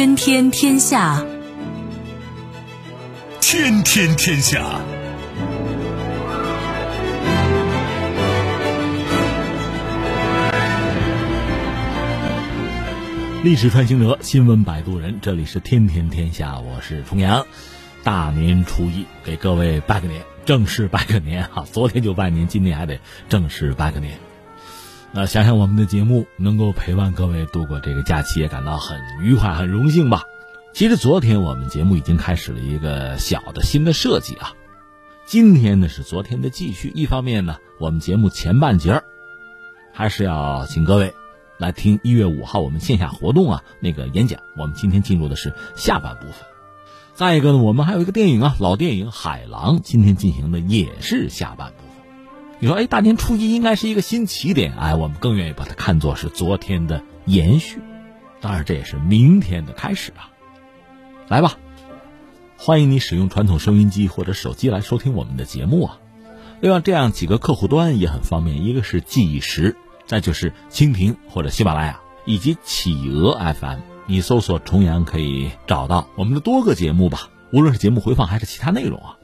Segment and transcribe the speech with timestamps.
[0.00, 1.22] 天天天下，
[3.38, 4.80] 天天天下。
[13.44, 17.46] 历史穿行者，新闻摆渡人，这里是天天天下，我是重阳。
[18.02, 21.66] 大年初一，给各位拜个年，正式拜个年哈！
[21.70, 22.98] 昨天就拜年，今天还得
[23.28, 24.18] 正式拜个年。
[25.12, 30.22] 那想想我们的节目能够陪伴各位度过这个假期，也感到很愉快、很荣幸吧。
[30.72, 34.54] 其实昨天我们节目已经开始了一个小的新的设计啊。
[35.26, 39.04] 今天呢是昨天的继续，一方面呢，我们节目前半截儿
[39.92, 41.12] 还是要请各位。
[41.58, 44.40] 来听一月五号我们线下活动啊，那个演讲。
[44.56, 46.34] 我们今天进入的是下半部分。
[47.14, 51.89] 再一个呢，我们还有一个电影啊，老电影《海狼》，今天进行的也是下半部分。
[52.62, 57.80] 你说，哎，大年初一应该是一个新起点，哎，我们更愿意把它看作是昨天的延续。
[58.42, 60.28] 当然，这也是明天的开始啊。
[61.26, 61.56] 来吧，
[62.58, 66.00] 欢迎你使用传统收音机或者手机来收听我们的节目啊。
[66.60, 69.74] 另外，这样几个客户端也很方便，一个是计时。
[70.04, 79.16] 再就是蜻蜓或者喜马拉雅以及企鹅 FM，你搜索重阳可以找到我们的多个节目吧，无论是节目回放还是其他内容啊。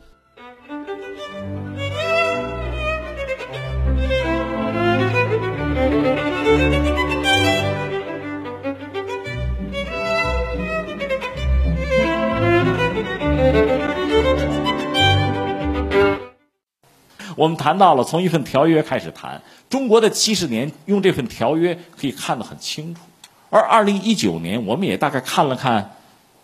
[17.36, 19.42] 我们谈到了从一份条约开始谈。
[19.70, 23.02] 中国的七十年，用这份条约可以看得很清楚。
[23.50, 25.96] 而二零一九年，我们也大概看了看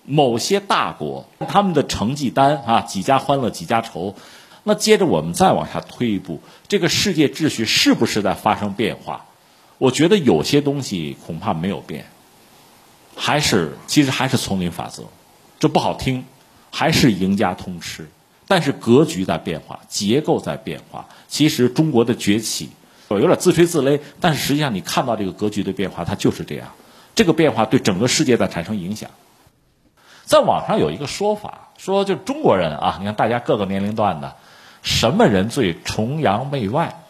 [0.05, 4.15] 某些大国他们的成绩单啊，几家欢乐几家愁。
[4.65, 9.25] 那接着我们再往下推一步，这个世界秩序是不是在发生变化？
[9.79, 12.05] 我觉得有些东西恐怕没有变，
[13.17, 15.05] 还是其实还是丛林法则，
[15.59, 16.25] 这不好听，
[16.71, 18.09] 还是赢家通吃。
[18.53, 21.09] 但是格局在变化，结构在变化。
[21.27, 22.69] 其实中国的崛起。
[23.09, 26.69] 有点自吹自擂，但是实际上你看到这个格局的变化，它就是这样。
[27.15, 29.11] 这个变化对整个世界在产生影响。
[30.25, 34.37] 在网上有一个说法，说就中国人啊，你看大家各个年龄段的，
[34.83, 37.03] 什么人最崇洋媚外？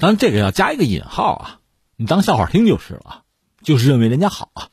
[0.00, 1.58] 当然这个要加一个引号啊，
[1.96, 3.22] 你当笑话听就是了，
[3.62, 4.68] 就是认为人家好啊。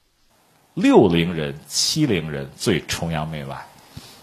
[0.73, 3.67] 六零人、七零人最崇洋媚外，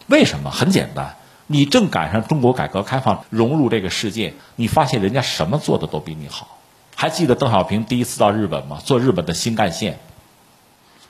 [0.09, 0.51] 为什么？
[0.51, 1.17] 很简单。
[1.51, 6.59] 你正赶上中国改革开放融入这个世界，你发现人家什么做的都比你好。
[6.95, 8.79] 还记得邓小平第一次到日本吗？
[8.85, 9.99] 做日本的新干线。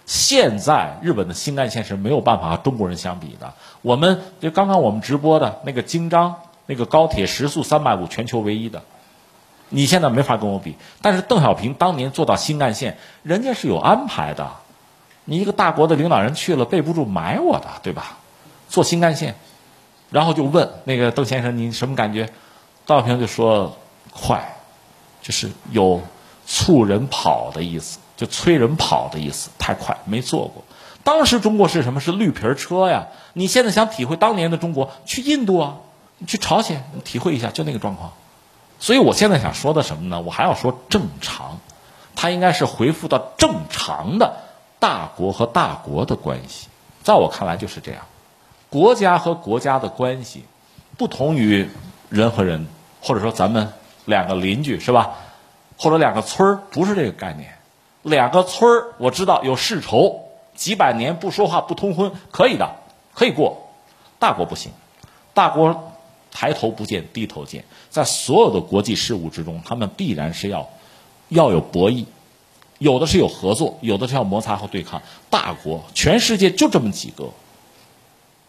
[0.06, 3.52] 现在日本的新干线是没有办法和中国人相比的。
[3.82, 8.82] 我们就刚刚我们直播的那个京张那个高铁时速三百五，全球唯一的，
[9.70, 10.76] 你现在没法跟我比。
[11.02, 14.48] 但是邓小平当年做到新干线，人家是有安排的。
[15.24, 18.18] 你一个大国的领导人去了，备不住埋我的，对吧？
[18.68, 19.34] 做新干线。
[20.10, 22.30] 然后就问那个邓先生，你什么感觉？
[22.86, 23.76] 邓小平就说
[24.10, 24.56] ：“快，
[25.20, 26.00] 就是有
[26.46, 30.64] 促人跑的意思，就催人跑的意思，太快，没坐过。
[31.04, 32.00] 当时中国是什么？
[32.00, 33.08] 是绿皮车呀。
[33.34, 35.76] 你现在想体会当年的中国，去印度啊，
[36.26, 38.12] 去朝鲜，体会一下，就那个状况。
[38.80, 40.20] 所以我现在想说的什么呢？
[40.22, 41.58] 我还要说正常，
[42.16, 44.36] 它应该是回复到正常的
[44.78, 46.68] 大国和大国的关系。
[47.02, 48.02] 在我看来就是这样。”
[48.70, 50.44] 国家和国家的关系，
[50.96, 51.68] 不同于
[52.10, 52.66] 人和人，
[53.00, 53.72] 或者说咱们
[54.04, 55.16] 两个邻居是吧？
[55.78, 57.54] 或者两个村儿，不是这个概念。
[58.02, 60.22] 两个村儿，我知道有世仇，
[60.54, 62.76] 几百年不说话不通婚，可以的，
[63.14, 63.68] 可以过。
[64.18, 64.72] 大国不行，
[65.32, 65.92] 大国
[66.30, 70.68] 抬头不见低头见，在所有的国际事务之中，他们必然是要
[71.28, 72.04] 要有博弈，
[72.78, 75.00] 有的是有合作，有的是要摩擦和对抗。
[75.30, 77.30] 大国，全世界就这么几个。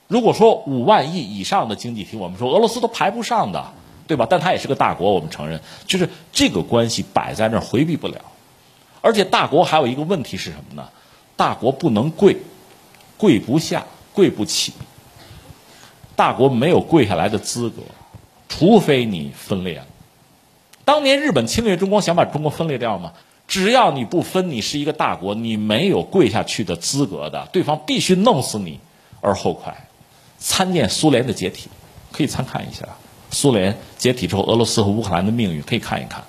[0.09, 3.72] 如果说五万亿以上的经济体，我们说俄罗斯都排不上的，
[4.07, 4.25] 对吧？
[4.28, 8.16] 但它也是个大国，我们承认，就是这个关系摆在那儿，回避不了。
[9.01, 10.89] 而且大国还有一个问题是什么呢？
[11.36, 12.38] 大国不能跪，
[13.18, 14.74] 跪不下，跪不起。
[16.16, 17.83] 大国没有跪下来的资格，
[18.50, 19.86] 除非你分裂了。
[20.86, 23.13] 当年日本侵略中国，想把中国分裂掉吗？
[23.48, 28.80] 只要你不分，你是一个大国，你没有跪下去的资格的，对方必须弄死你
[29.22, 29.86] 而后快。
[30.39, 31.69] 参见苏联的解体，
[32.12, 32.88] 可以参看一下。
[33.31, 36.24] 苏联解体之后，俄罗斯和乌克兰的命运可以看一看。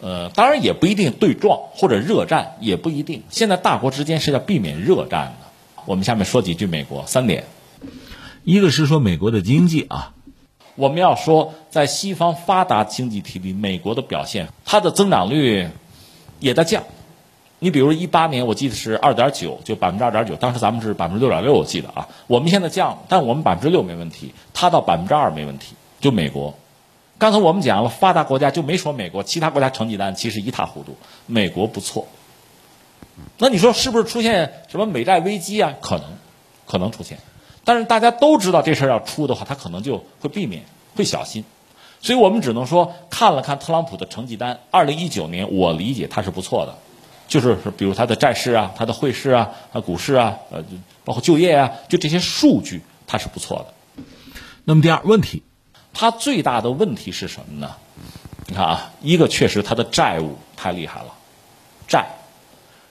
[0.00, 3.22] 呃，当然也不一定对撞或者热战，也不一定。
[3.30, 5.46] 现在大国之间是要避免热战的。
[5.86, 7.44] 我们下面说几句美国三点，
[8.42, 10.12] 一个是说美国的经济啊，
[10.74, 15.68] 我们要说在西方发达经济体里，美国的表现，它的增长率
[16.40, 16.84] 也在降。
[17.64, 22.08] 你比如一八年，我记得是二点九，就百分之二点九，当时咱们是百分之六点六，我记得啊。
[22.26, 25.74] 我们现在降，但我们百分之六没问题，它到百分之二没问题。
[25.98, 26.58] 就美国，
[27.16, 30.94] 刚才我们讲了发达国家就没说美国，其他国家成绩单其实一塌糊涂，
[31.26, 32.06] 美国不错。
[33.38, 35.72] 那你说是不是出现什么美债危机啊？
[35.80, 36.04] 可能，
[36.66, 37.16] 可能出现。
[37.64, 40.64] 但是大家都知道这事儿要出的话，他可能就会避免，
[40.94, 41.44] 会小心。
[42.02, 44.60] 所以我们只能说看了看特朗普的成绩单。
[44.70, 46.76] 二零一九年，我理解他是不错的，
[47.26, 50.62] 就是比如他的债市啊、他的汇市啊、啊股市啊，呃，
[51.04, 54.02] 包括就业啊，就这些数据，他是不错的。
[54.64, 55.42] 那么第二问题，
[55.92, 57.76] 他最大的问题是什么呢？
[58.46, 61.14] 你看啊，一个确实他的债务太厉害了，
[61.88, 62.06] 债，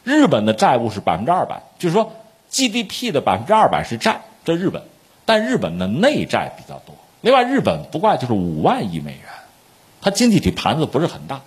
[0.04, 2.12] 日本的债务是百分之二百，就是说
[2.50, 4.84] GDP 的百分之二百是债，这日本，
[5.26, 6.96] 但日本的内债比较多。
[7.22, 9.30] 另外，日本不怪就是五万亿美元，
[10.02, 11.42] 它经济体盘子不是很大。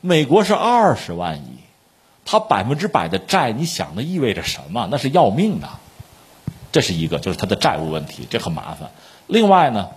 [0.00, 1.59] 美国是二十万亿，
[2.30, 4.86] 它百分之百的债，你想那意味着什么？
[4.88, 5.68] 那是要命的。
[6.70, 8.92] 这是一个，就是它的债务问题，这很麻烦。
[9.26, 9.88] 另外呢，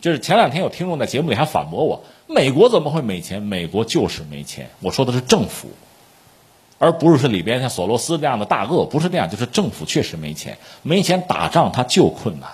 [0.00, 3.42] 就是前两天有听众在节目里还反驳我：美国怎么会没钱？
[3.42, 4.70] 美国就是没钱。
[4.78, 5.70] 我说的是政府，
[6.78, 12.50] 而不是说里边像索罗斯这样的大鳄，不是那样，就是政府确实没钱，没钱打仗它就困难。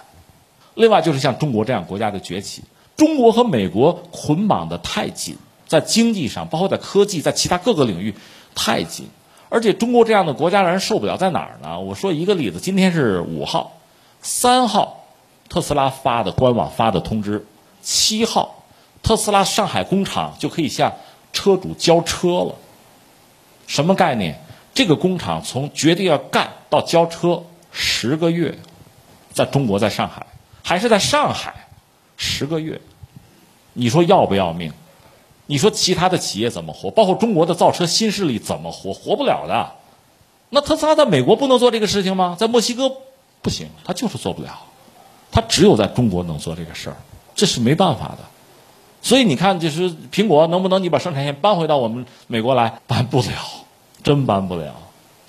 [0.73, 2.63] 另外就是像中国这样国家的崛起，
[2.97, 5.37] 中国和美国捆绑的太紧，
[5.67, 8.15] 在经济上，包括在科技，在其他各个领域
[8.55, 9.09] 太紧，
[9.49, 11.79] 而且中国这样的国家让人受不了在哪儿呢？
[11.81, 13.79] 我说一个例子，今天是五号，
[14.21, 15.05] 三号，
[15.49, 17.47] 特斯拉发的官网发的通知，
[17.83, 18.65] 七号，
[19.03, 20.93] 特斯拉上海工厂就可以向
[21.33, 22.55] 车主交车了，
[23.67, 24.39] 什么概念？
[24.75, 27.43] 这个工厂从决定要干到交车
[27.73, 28.57] 十个月，
[29.33, 30.27] 在中国，在上海。
[30.63, 31.55] 还是在上海，
[32.19, 32.79] 十个月，
[33.73, 34.71] 你说要不要命？
[35.51, 36.91] 你说其他的企业怎么活？
[36.91, 38.93] 包括中国的造车新势力怎么活？
[38.93, 39.73] 活不了的。
[40.51, 42.37] 那特斯拉在美国不能做这个事情吗？
[42.39, 42.93] 在墨西哥
[43.41, 44.61] 不行，他就是做不了。
[45.33, 46.97] 他只有在中国能做这个事儿，
[47.35, 48.19] 这是没办法的。
[49.01, 52.81] 所以你看，就是苹果能不能你把生产线搬回到我们美国来？
[52.87, 53.27] 搬不了，
[54.03, 54.75] 真搬不了，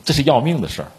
[0.03, 0.91] 这是要命的事儿。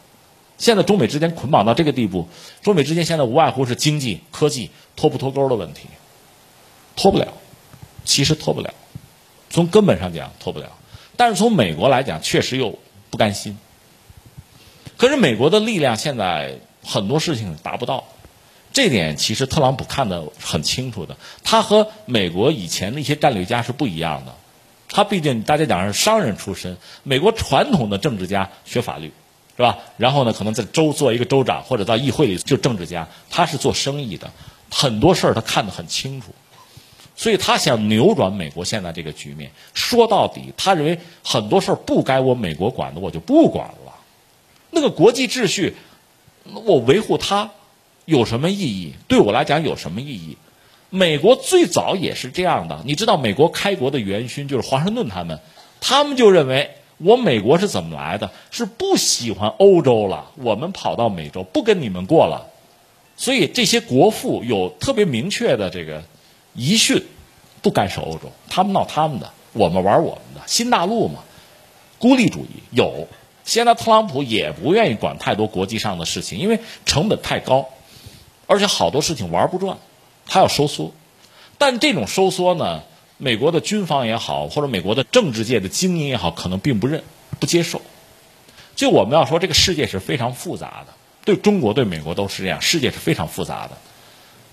[0.57, 2.29] 现在中美之间捆绑到这个地步，
[2.63, 5.89] 中美之间现在无外乎是经济、科技脱不脱钩的问题，
[6.95, 7.29] 脱不了，
[8.05, 8.73] 其实脱不了，
[9.51, 10.71] 从根本上讲脱不了。
[11.17, 12.79] 但是从美国来讲，确实又
[13.11, 13.59] 不甘心。
[14.97, 18.05] 可是美国的力量现在很多事情达不到，
[18.73, 21.17] 这点其实特朗普看得很清楚的。
[21.45, 24.35] 他和美国以前的一些战略家是不一样的，
[24.89, 29.13] 他毕竟大家讲是商人出身，美国传统的政治家学法律。
[29.57, 29.77] 是吧？
[29.99, 33.07] 然后呢，可能在州做一个州长，或者到议会里就政治家。
[33.29, 34.31] 他是做生意的，
[34.71, 36.35] 很多事儿他看得很清楚，
[37.21, 39.51] 所以他想扭转美国现在这个局面。
[39.75, 43.93] 说到底，他认为很多事儿不该我美国管的，我就不管了。
[44.71, 45.77] 那个国际秩序，
[46.65, 47.51] 我维护它
[48.07, 48.95] 有什么意义？
[49.07, 50.35] 对我来讲有什么意义？
[50.89, 52.81] 美国最早也是这样的。
[52.87, 55.39] 你知道，美国开国的元勋就是华盛顿他们，
[55.79, 56.71] 他们就认为。
[57.03, 58.31] 我美国是怎么来的？
[58.51, 62.47] 是不喜欢欧洲了，我们跑到美洲，不跟你们过了。
[63.17, 66.03] 所以这些国父有特别明确的这个
[66.55, 67.05] 遗训，
[67.63, 70.41] 不干涉欧洲，他们闹他们的，我们玩我们的。
[70.47, 71.21] 新大陆嘛，
[71.99, 73.09] 孤立主义有。
[73.45, 77.69] 现在特朗普也不愿意管太多国际上的事情，因为成本太高，
[78.47, 79.79] 而且好多事情玩不转，
[80.27, 80.93] 他要收缩。
[81.59, 82.83] 但这种收缩呢？
[83.23, 87.03] 美国的军方也好，或者美国的政治界的精英也好，可能并不认、
[87.39, 87.83] 不接受。
[88.75, 92.63] 就我们要说，这个世界是非常复杂的，对中国、对美国都是这样。
[92.63, 93.77] 世界是非常复杂的，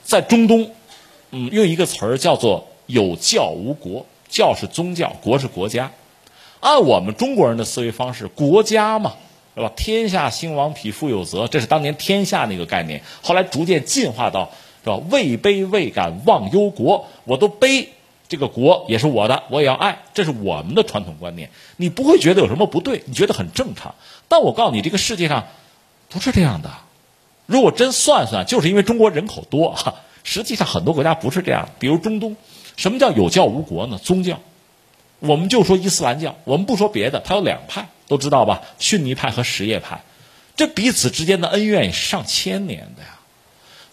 [0.04, 0.70] 在中东，
[1.32, 5.92] 嗯，用一个词儿叫做“有教无国”，教是宗教，国是国家。
[6.60, 9.14] 按我们中国人的思维方式，国家嘛，
[9.56, 9.72] 是吧？
[9.76, 13.02] 天下兴亡，匹夫有责，这是当年天下那个概念。
[13.22, 14.52] 后来逐渐进化到，
[14.84, 14.96] 是吧？
[15.12, 17.88] 位卑未敢忘忧国，我都卑。
[18.30, 21.50] 这个国也是我的，我也要爱，这是我们的传统观念。
[21.78, 23.96] 你不会觉得有什么不对，你觉得很正常。
[24.28, 25.48] 但我告诉你，这个世界上
[26.10, 26.70] 不是这样的。
[27.46, 29.96] 如果真算算，就是因为中国人口多哈。
[30.28, 31.70] 实际上很多国家不是这样。
[31.80, 32.36] 比如中东，
[32.76, 33.98] 什么叫有教无国呢？
[33.98, 34.42] 宗教，
[35.20, 38.62] 我们就说伊斯兰教，我们不说别的，它有两派，都知道吧？
[38.78, 40.02] 逊尼派和什叶派，
[40.58, 43.20] 这彼此之间的恩怨也是上千年的呀。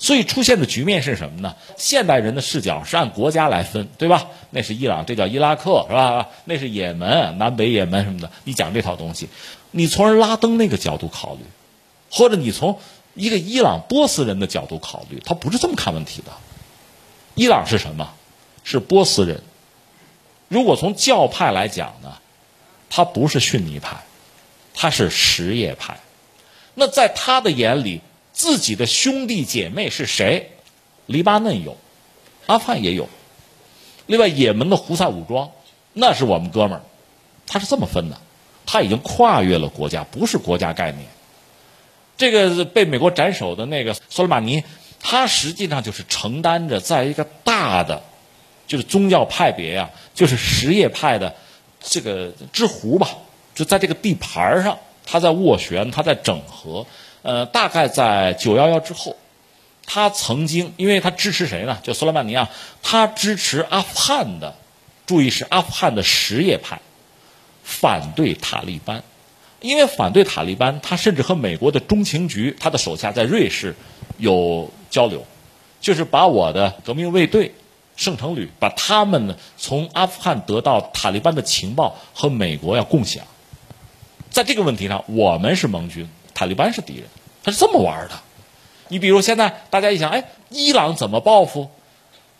[0.00, 1.54] 所以出现的局面是什么呢？
[1.78, 4.26] 现代人的视角是按国家来分，对吧？
[4.50, 6.30] 那是伊朗，这叫伊拉克，是吧？
[6.44, 8.28] 那是也门，南北也门什么的。
[8.42, 9.28] 你讲这套东西，
[9.70, 11.42] 你从而拉登那个角度考虑，
[12.10, 12.80] 或者你从
[13.14, 16.32] 一个伊朗波斯人的角度考虑，他不是这么看问题的。
[17.34, 18.12] 伊朗是什么？
[18.64, 19.42] 是波斯人。
[20.48, 22.18] 如果从教派来讲呢，
[22.88, 24.04] 他不是逊尼派，
[24.72, 25.98] 他是什叶派。
[26.74, 28.00] 那在他的眼里，
[28.32, 30.52] 自己的兄弟姐妹是谁？
[31.06, 31.76] 黎巴嫩有，
[32.46, 33.08] 阿富汗也有，
[34.06, 35.50] 另外也门的胡塞武装，
[35.92, 36.82] 那是我们哥们儿。
[37.46, 38.18] 他是这么分的，
[38.64, 41.06] 他已经跨越了国家，不是国家概念。
[42.16, 44.62] 这个被美国斩首的那个索雷马尼，
[45.00, 48.02] 他实际上就是承担着在一个大的，
[48.66, 51.34] 就是宗教派别呀，就是什叶派的
[51.80, 53.08] 这个之湖吧，
[53.54, 56.86] 就在这个地盘上，他在斡旋，他在整合。
[57.22, 59.16] 呃，大概在九幺幺之后，
[59.86, 61.78] 他曾经，因为他支持谁呢？
[61.82, 62.50] 就索雷曼尼啊，
[62.82, 64.54] 他支持阿富汗的，
[65.06, 66.78] 注意是阿富汗的什叶派，
[67.62, 69.02] 反对塔利班。
[69.64, 73.74] 因为反对塔利班，他甚至和美国的中情局，他的手下在瑞士
[74.18, 75.24] 有交流，
[75.80, 77.54] 就是把我的革命卫队
[77.96, 83.24] 圣城旅，把他们呢从阿富汗得到塔利班的情报和美国要共享。
[84.28, 87.04] 在这个问题上，我们是盟军，塔利班是敌人，
[87.42, 88.20] 他是这么玩的。
[88.88, 91.70] 你比如现在大家一想，哎，伊朗怎么报复？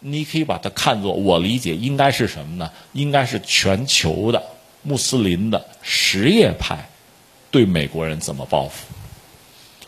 [0.00, 2.70] 你可以把它看作，我理解应该是什么呢？
[2.92, 4.42] 应该是全球的
[4.82, 6.90] 穆斯林的什叶派。
[7.54, 8.92] 对美国人怎么报复？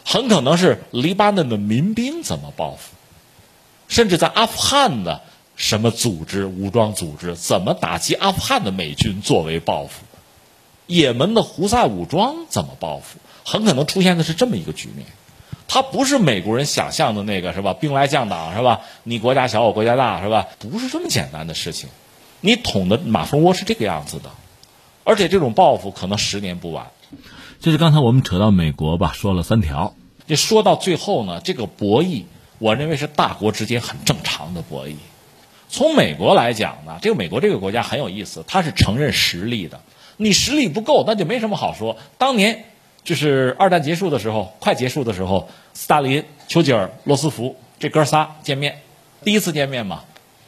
[0.04, 2.94] 很可能是黎巴嫩的民兵怎么报复，
[3.88, 5.23] 甚至在阿富汗的
[5.56, 10.04] 什么组织、武装组织怎么打击阿富汗的美军作为报复？
[10.87, 13.18] 也门的胡塞武装怎么报复？
[13.44, 15.04] 很可能出现的是这么一个局面。
[15.66, 17.75] 它不是美国人想象的那个是吧？
[17.75, 18.82] 兵来将挡是吧？
[19.02, 20.46] 你国家小我国家大是吧？
[20.61, 21.88] 不是这么简单的事情。
[22.40, 24.30] 你捅的马蜂窝是这个样子的，
[25.02, 26.87] 而且这种报复可能十年不晚。
[27.61, 29.95] 就是刚才我们扯到美国吧，说了三条。
[30.27, 32.25] 你说到最后呢，这个博弈，
[32.59, 34.95] 我认为是大国之间很正常的博弈。
[35.69, 39.81] 从美国来讲呢，这个美国这个国家很有意思，它是承认实力的。
[40.17, 41.97] 你实力不够，那就没什么好说。
[42.19, 42.65] 当年
[43.05, 48.81] 就是二战结束的时候，快结束的时候，斯大林、丘吉尔、罗斯福这哥仨见面，
[49.25, 50.05] 第一次见面嘛，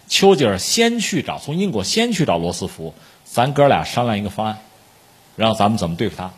[0.09, 4.59] 丘吉尔先去找从英国先去找罗斯福，咱哥俩商量一个方案，
[5.37, 6.33] 然后咱们怎么对付他。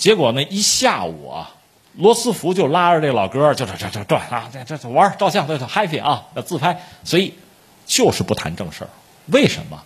[0.00, 1.50] 结果呢，一下午啊，
[1.94, 7.34] 罗斯福就拉着这老哥就这这这转啊，这这玩照相，对对，happy 啊，要自拍，所以
[7.84, 8.90] 就是不谈正事儿。
[9.26, 9.82] 为什么？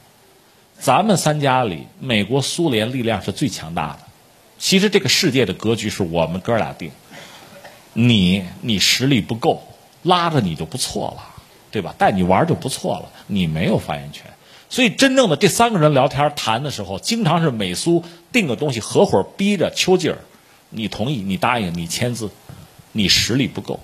[0.78, 3.98] 咱们三家里，美国、苏联力量是最强大的。
[4.56, 6.92] 其实这个世界的格局是我们哥俩定。
[7.92, 9.64] 你你实力不够，
[10.04, 11.24] 拉着你就不错了，
[11.72, 11.92] 对吧？
[11.98, 14.26] 带你玩就不错了，你没有发言权。
[14.70, 20.18] 所以，真正的这三个人聊天谈的时候，经常是美苏定个东西，合伙逼着丘吉尔，
[20.68, 22.28] 你同意，你答应，你签字，
[22.92, 23.80] 你实力不够，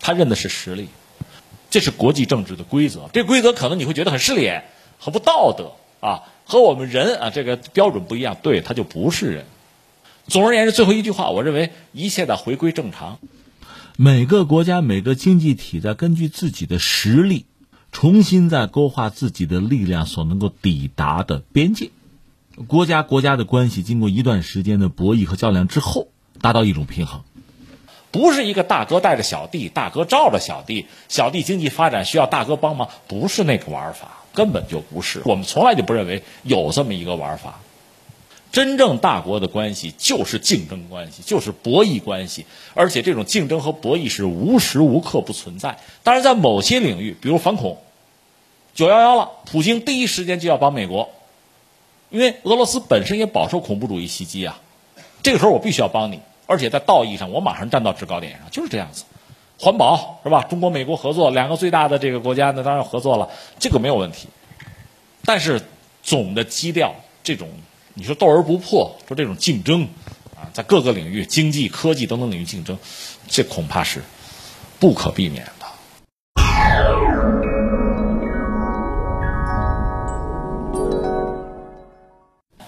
[0.00, 0.88] 他认的是实力，
[1.70, 3.10] 这是国际政治的规则。
[3.12, 4.52] 这规则可能你会觉得很失礼，
[5.00, 9.46] 很不道德啊，和我们人啊这个标准不一样，对他就不是人。
[10.28, 13.18] 总而言之，最后一句话，我认为一切在回归正常。
[13.96, 17.46] 每个国家、每个经济体在根据自己的实力。
[17.92, 21.92] 重新在勾画自己的力量所能够抵达的边界，
[22.64, 26.08] 国家国家的关系经过一段时间的博弈和较量之后，
[26.40, 27.20] 达到一种平衡，
[28.10, 35.20] 不是一个大哥带着小弟，大哥罩着小弟，小弟经济发展需要大哥帮忙，不是那个玩法，根本就不是。
[35.26, 37.60] 我们从来就不认为有这么一个玩法。
[38.52, 45.78] 真正大国的关系就是竞争关系，就是博弈关系，而且这种竞争和博弈是无时无刻不存在。
[46.02, 47.76] 当然，在某些领域，比如反恐。
[48.74, 51.10] 九幺幺了，普京第一时间就要帮美国，
[52.10, 54.60] 因为俄罗斯本身也饱受恐怖主义袭击啊。
[55.22, 59.04] 这个时候我必须要帮你，而且在道义上我马上站到制高点上，就是这样子。
[59.58, 60.42] 环保是吧？
[60.42, 64.28] 中国、美国合作，两个最大的这个国家，那当然合作了，这个没有问题。
[65.24, 65.62] 但是
[66.02, 66.94] 总的基调，
[67.24, 67.48] 这种
[67.94, 69.88] 你说斗而不破，说这种竞争
[70.36, 72.78] 啊，在各个领域、经济、科技等等领域竞争，
[73.26, 74.02] 这恐怕是
[74.78, 75.46] 不可避免。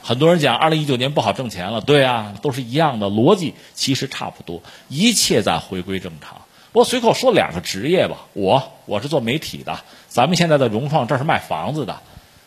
[0.08, 6.40] 很多人讲，二零一九年不好挣钱了，对啊，都是一样的逻辑，其实差不多，一切在回归正常。
[6.72, 12.00] 我随口说两个职业吧，我我是做媒体的，咱们现在的融创这是卖房子的，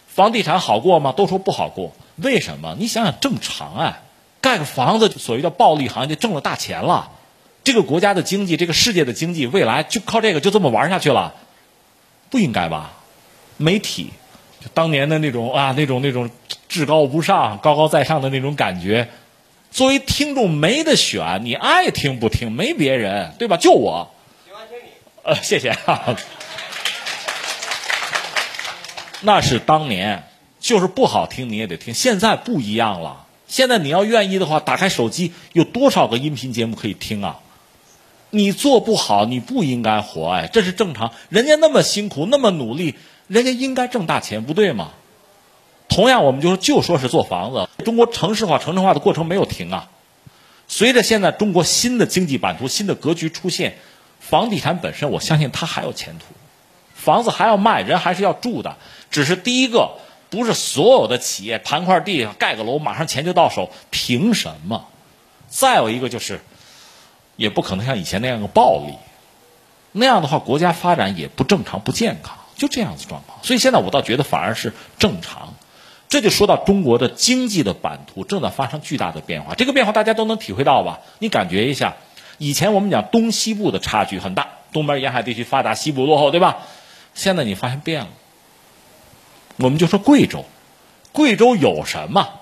[0.07, 1.11] 房地产好过吗？
[1.11, 2.75] 都说不好过，为什么？
[2.79, 3.99] 你想想正常啊，
[4.41, 7.11] 盖个房子，所谓的暴利行业就挣了大钱了，
[7.63, 11.35] 这个国家的经济，这个世界的经济，未来就靠这个就这么玩下去了，
[12.31, 12.93] 不应该吧？
[13.57, 14.09] 媒体。
[14.75, 16.29] 当年的那种啊，那种那种
[16.71, 19.09] 至高无上、高高在上的那种感觉，
[19.71, 23.57] 作为听众没得选，你爱听不听，没别人，对吧？
[23.57, 24.09] 就我。
[24.45, 24.83] 喜欢听你。
[25.23, 25.75] 呃，谢谢。
[29.19, 30.23] 那是当年，
[30.61, 31.93] 就是不好听你也得听。
[31.93, 37.41] 现在不一样了，现在你要愿意的话，打开手机，有多少个音频节目可以听啊？
[38.29, 41.11] 你做不好，你不应该活哎，这是正常。
[41.27, 42.95] 人家那么辛苦，那么努力，
[43.27, 44.91] 人家应该挣大钱，不对吗？
[45.91, 49.89] 同样，我们就就说是做房子，中国城市化、城镇化的过程没有停啊。
[50.69, 53.75] 随着现在中国新的经济版图、新的格局出现，
[54.21, 56.25] 房地产本身，我相信它还有前途。
[56.95, 58.77] 房子还要卖，人还是要住的。
[59.09, 59.97] 只是第一个，
[60.29, 64.87] 不是所有的企业盘块地、盖个楼，马上钱就到手，凭什么？
[65.49, 66.39] 再有一个就是，
[67.35, 68.93] 也不可能像以前那样个暴利，
[69.91, 73.39] 那样的话，国家发展也不正常、不健康，就这样子状况。
[73.43, 75.50] 所以现在我倒觉得反而是正常。
[76.11, 80.99] 这就说到中国的经济的版图正在发生巨大的变化，这个变化大家都能体会到吧？
[81.19, 81.95] 你感觉一下，
[82.37, 86.57] 以前我们讲东西部的差距很大，东边沿海地区发达，西部落后，对吧？
[87.13, 88.09] 现在你发现变了。
[89.55, 90.43] 我们就说贵州，
[91.13, 92.41] 贵州有什么？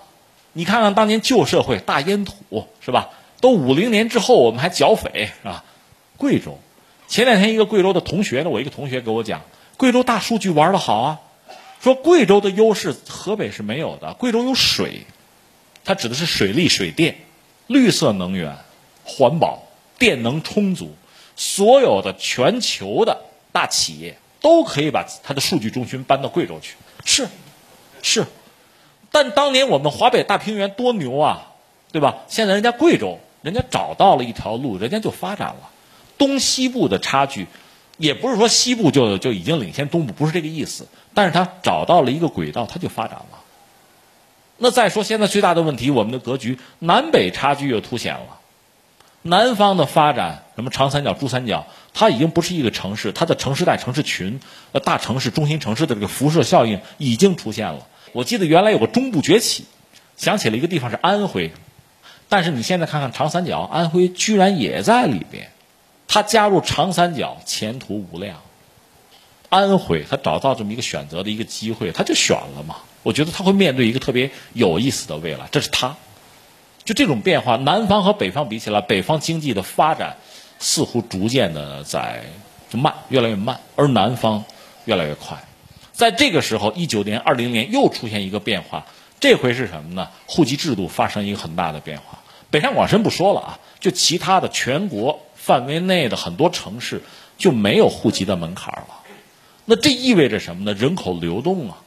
[0.54, 2.34] 你看看当年旧社会大烟土
[2.82, 3.10] 是吧？
[3.40, 5.64] 都五零年之后我们还剿匪是吧？
[6.18, 6.58] 贵州，
[7.08, 9.44] 前两天一个贵州的同学呢，我一个同学给我讲，
[9.78, 11.20] 贵州大数据玩的好啊。
[11.82, 14.14] 说贵州的优势，河北是没有的。
[14.16, 15.06] 贵州有水，
[15.86, 17.16] 它指的是水利、水电、
[17.68, 18.58] 绿色能源、
[19.06, 19.64] 环保、
[19.98, 20.94] 电能充足。
[21.38, 23.22] 所有的全球的
[23.54, 26.76] 大企业都可以把它的数据中心搬到贵州去。
[27.06, 27.30] 是，
[28.02, 28.26] 是。
[29.10, 31.54] 但当年我们华北大平原多牛啊，
[31.94, 32.18] 对吧？
[32.28, 35.70] 现在人家贵州，人家找到了一条路，人家就发展了。
[36.18, 37.48] 东西部的差距。
[37.98, 40.88] 也不是说西部就就已经领先东部，不是这个意思。
[41.14, 43.40] 但是他找到了一个轨道，他就发展了。
[44.58, 48.40] 那再说现在最大的问题，我们的格局南北差距又凸显了。
[49.22, 54.40] 南方的发展，什么长三角、珠三角，它已经不是一个城市，它的城市带、城市群、
[54.84, 57.88] 大城市、中心城市的这个辐射效应已经出现了。
[58.14, 59.66] 我记得原来有个中部崛起，
[60.16, 61.52] 想起了一个地方是安徽，
[62.30, 65.52] 但是你现在看看长三角，安徽居然也在里边。
[66.08, 68.42] 他加入长三角，前途无量。
[69.50, 72.78] 安徽，他找到这么一个选择的一个机会，他就选了嘛。
[73.04, 75.96] 我觉得他会面对一个特别有意思的未来，这是他。
[76.86, 80.18] 就这种变化，南方和北方比起来，北方经济的发展
[80.60, 82.24] 似乎逐渐的在
[82.72, 84.44] 慢，越来越慢，而南方
[84.86, 85.44] 越来越快。
[85.92, 88.86] 在这个时候，一九年、二零年又出现一个变化，
[89.20, 90.10] 这回是什么呢？
[90.26, 92.20] 户籍制度发生一个很大的变化。
[92.50, 95.20] 北上广深不说了啊，就其他的全国。
[95.36, 97.02] 范围内的很多城市
[97.38, 98.99] 就没有户籍的门槛了，
[99.70, 100.74] 那这意味着什么呢？
[100.74, 101.78] 人口流动啊，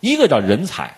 [0.00, 0.96] 一个叫人才，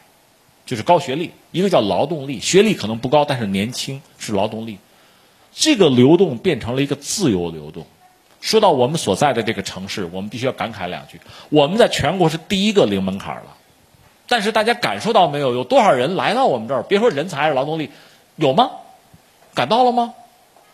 [0.65, 4.79] 就是高学历；一个叫劳动力，学历可能不高，但是年轻是劳动力。
[5.53, 7.87] 这个流动变成了一个自由流动。
[8.41, 13.55] 说到我们所在的这个城市，我们必须要感慨两句：我们在全国是第一个零门槛了。
[14.27, 15.55] 但是大家感受到没有？
[15.55, 16.83] 有多少人来到我们这儿？
[16.85, 17.91] 别说人才还是劳动力，
[18.37, 18.71] 有吗？
[19.53, 20.15] 感到了吗？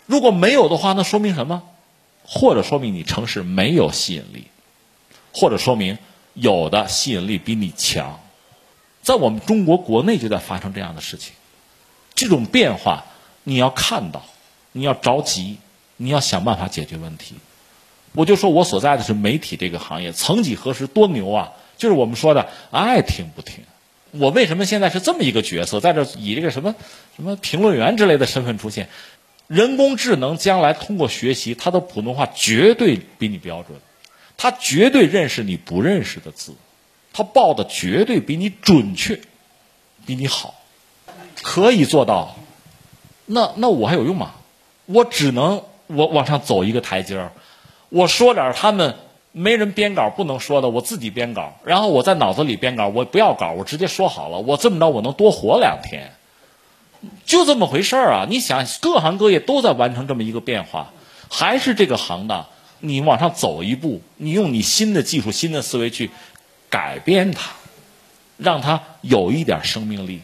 [0.07, 1.65] 如果没有的话，那说明什么？
[2.25, 4.45] 或者说明你城市没有吸引力，
[5.33, 5.99] 或者说明
[6.35, 8.21] 有的吸引力比你强。
[9.03, 11.33] 在我们中国国内就在发生这样的事情，
[12.15, 13.05] 这种变化
[13.45, 14.25] 你要看到，
[14.73, 15.59] 你要着急，
[15.97, 17.35] 你要想办法解决问题。
[18.13, 21.53] 我就说我所在的是媒体这个行业，曾几何时多牛啊！
[21.77, 23.65] 就是我们说的爱听不听。
[24.11, 26.75] 我为什么现在是这么一个角色，在这以这个什么
[27.15, 28.89] 什么评论员之类的身份出现？
[29.47, 33.79] 人工智能将来通过学习，它的普通话绝对比你标准，
[34.39, 36.55] 他绝对认识你不认识的字，
[37.13, 39.21] 他报的绝对比你准确，
[40.07, 40.55] 比你好，
[41.43, 42.37] 可以做到。
[43.27, 44.33] 那那我还有用吗？
[44.87, 47.33] 我只能我往上走一个台阶儿，
[47.91, 48.95] 我说点他们
[49.33, 56.13] 没人编稿不能说的，我自己编稿，然后我在脑子里编稿，我不要稿，我直接说好了，我这么着我能多活两天。
[57.27, 58.27] 就这么回事儿啊！
[58.29, 60.93] 你想，各行各业都在完成这么一个变化，
[61.31, 62.47] 还是这个行当，
[62.81, 66.11] 你往上走一步，你用你新的技术、新的思维去
[66.71, 67.53] 改变它，
[68.37, 70.21] 让它有一点生命力。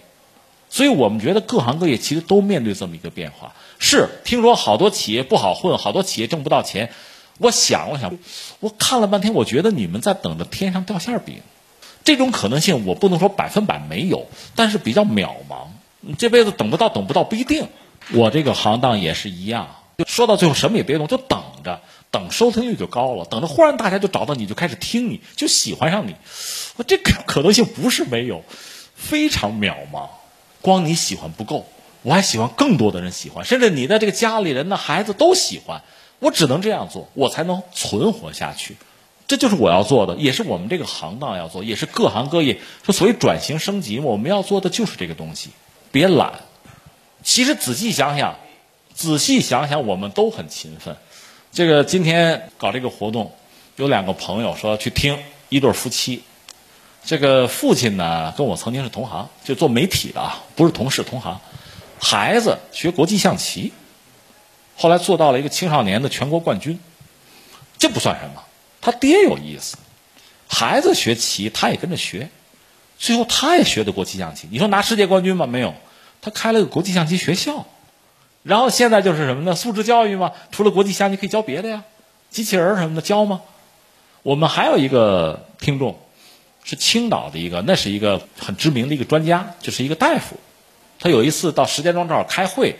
[0.70, 3.54] 所以我们觉得各行各业其实都面对这么一个变化。
[3.78, 6.90] 是，听说好多企业不好混，好多企业挣不到钱。
[7.38, 8.16] 我想了想，
[8.60, 11.40] 我看了半天，我觉得你们在等着天上掉馅饼。
[12.04, 15.68] 这种可能性我不能说百分百没有，但是比较渺茫。
[16.00, 17.66] 你这辈子等不到，等不到不一定。
[18.12, 21.80] 我这个行当也是一样，就说到最后什么也别动，就等着，
[22.14, 26.14] 等收听率就高了，等着忽然大家就找到你，就开始听你，就喜欢上你。
[26.76, 28.44] 我这可可能性不是没有，
[28.94, 30.06] 非常渺茫。
[30.62, 31.66] 光你喜欢不够，
[32.02, 35.82] 我还喜欢更多的人喜欢，甚至你的这个家里人的孩子都喜欢。
[36.20, 38.76] 我只能这样做，我才能存活下去。
[39.26, 45.50] 这就是我要做的，也是我们这个行当要做，也是各行各业说所谓转型升级，我们要做的就是这个东西。
[45.90, 46.34] 别懒。
[47.24, 48.36] 其实仔细想想，
[48.94, 50.96] 仔细想想，我们都很勤奋。
[51.54, 53.32] 这个今天搞这个活动，
[53.76, 56.24] 有两个朋友说去听一对夫妻。
[57.04, 61.40] 这个父亲呢，跟我曾经是同行，就做媒体的啊，不是同事，同行。
[62.00, 63.72] 孩子学国际象棋，
[64.74, 66.80] 后来做到了一个青少年的全国冠军，
[67.78, 68.42] 这不算什么。
[68.80, 69.76] 他爹有意思，
[70.48, 72.30] 孩子学棋，他也跟着学，
[72.98, 74.48] 最后他也学的国际象棋。
[74.50, 75.46] 你说拿世界冠军吗？
[75.46, 75.72] 没有，
[76.20, 77.64] 他开了个国际象棋学校，
[78.44, 79.56] 然后现在就是什么呢？
[79.56, 81.82] 素质教育嘛，除了国际象棋，可以教别的呀，
[82.30, 83.40] 机器人什么的教吗？
[84.22, 85.98] 我们还有一个听众。
[86.66, 90.36] 是青岛的一个，那是一个很知名的一个专家，就是一个大夫。
[90.98, 92.76] 他有一次到石家庄这儿开会，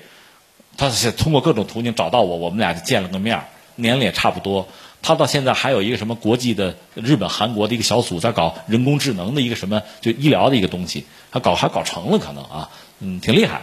[0.78, 3.44] 他是通过各种途径找到我，我们俩就见了个面
[3.76, 4.66] 年龄也差不多。
[5.02, 13.60] 他到现在还有一个什么国际的日本、韩国的一个小组在搞人工智能的一个什么就医疗的一个东西，他搞还搞成了可能啊，嗯，挺厉害。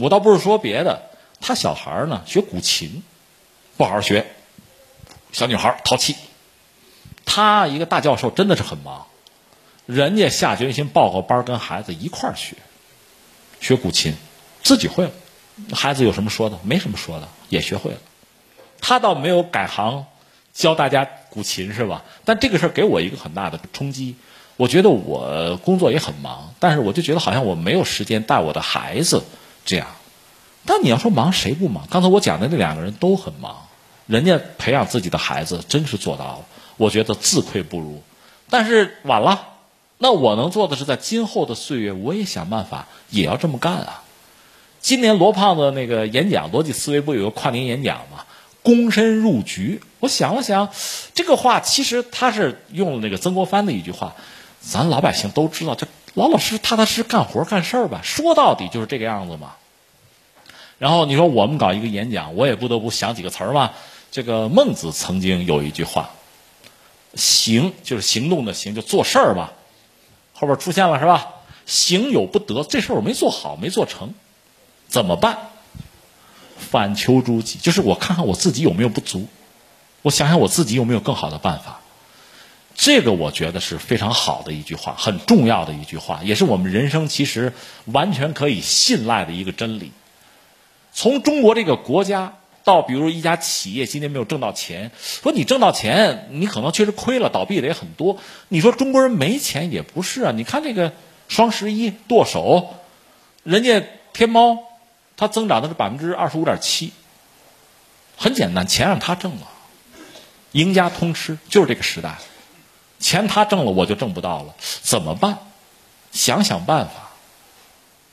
[0.00, 3.02] 我倒不是说别的，他小孩呢学古琴，
[3.76, 4.26] 不好好学，
[5.32, 6.16] 小女孩淘气。
[7.24, 9.06] 他一个大教授真的是很忙。
[9.86, 12.56] 人家下决心报个班跟孩子一块儿学，
[13.60, 14.14] 学古琴，
[14.62, 15.10] 自己会了。
[15.72, 16.58] 孩子有什么说的？
[16.62, 17.98] 没什么说的，也学会了。
[18.80, 20.04] 他倒没有改行
[20.52, 22.02] 教大家古琴，是吧？
[22.24, 24.16] 但这个事儿给我一个很大的冲击。
[24.56, 29.22] 我觉得我工作也很忙，但是我就觉得好像我没有时间带我的孩子
[29.64, 29.86] 这样。
[30.66, 31.86] 但你要说忙，谁不忙？
[31.90, 33.66] 刚才我讲的那两个人都很忙，
[34.06, 36.44] 人家培养自己的孩子真是做到了。
[36.76, 38.02] 我觉得自愧不如，
[38.50, 39.48] 但是晚了。
[39.98, 44.02] 那我能做的是，在今后的岁月，我也想办法，也要这么干啊！
[44.80, 48.24] 今年罗胖子那个演讲，逻辑思维不有个跨年演讲吗？
[48.64, 49.80] 躬身入局。
[50.00, 50.68] 我想了想，
[51.14, 54.14] 这个话其实他是用了那个曾国藩的一句话，
[54.60, 58.00] 咱老百姓都知道，这老老实实、踏踏实实干活干事儿吧。
[58.02, 59.54] 说到底就是这个样子嘛。
[60.78, 63.72] 然后你说我们搞一个演讲，我也不得不想几个词儿嘛。
[64.10, 66.10] 这个孟子曾经有一句话
[67.14, 69.52] ：“行就是行动的行，就做事儿吧。”
[70.34, 71.30] 后边出现了是吧？
[71.66, 74.14] 行有不得，这事儿我没做好，没做成，
[74.86, 75.38] 怎么办？
[76.58, 79.26] 反求诸己，就是我看看我自己有没有不足，
[80.02, 81.80] 我想想我自己有没有更好的办法。
[82.74, 87.52] 这个我觉得是非常好的一句话，很重要的一句话，也是我们人生其实
[87.86, 89.92] 完全可以信赖的一个真理。
[90.92, 92.34] 从中国这个国家。
[92.64, 98.16] 到比如一家企业今年没有挣到钱，说你挣到钱，你可能确实亏了，倒闭的也很多。
[98.48, 100.94] 你说中国人没钱也不是啊，你看这个
[101.28, 102.74] 双十一剁手，
[103.42, 103.84] 人家
[104.14, 104.60] 天猫，
[105.14, 106.94] 它增长的是百分之二十五点七。
[108.16, 109.46] 很简单，钱让他挣了，
[110.52, 112.16] 赢家通吃，就是这个时代，
[113.04, 115.36] 钱他挣了，我就挣不到了，怎么办？
[116.10, 117.10] 想想办法。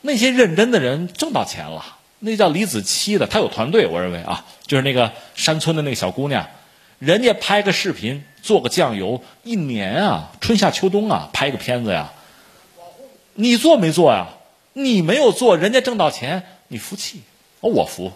[0.01, 1.97] 那些认真的人挣到钱了。
[2.19, 6.45] 那叫李子柒的，他有团队，我认为啊，就是那个山村的那个小姑娘，
[6.99, 12.11] 人家拍个视频，做个酱油，一年啊，春夏秋冬啊，拍个片子呀。
[13.35, 14.27] 你做没做呀？
[14.73, 17.21] 你没有做，人家挣到钱，你服气？
[17.61, 18.11] 我服。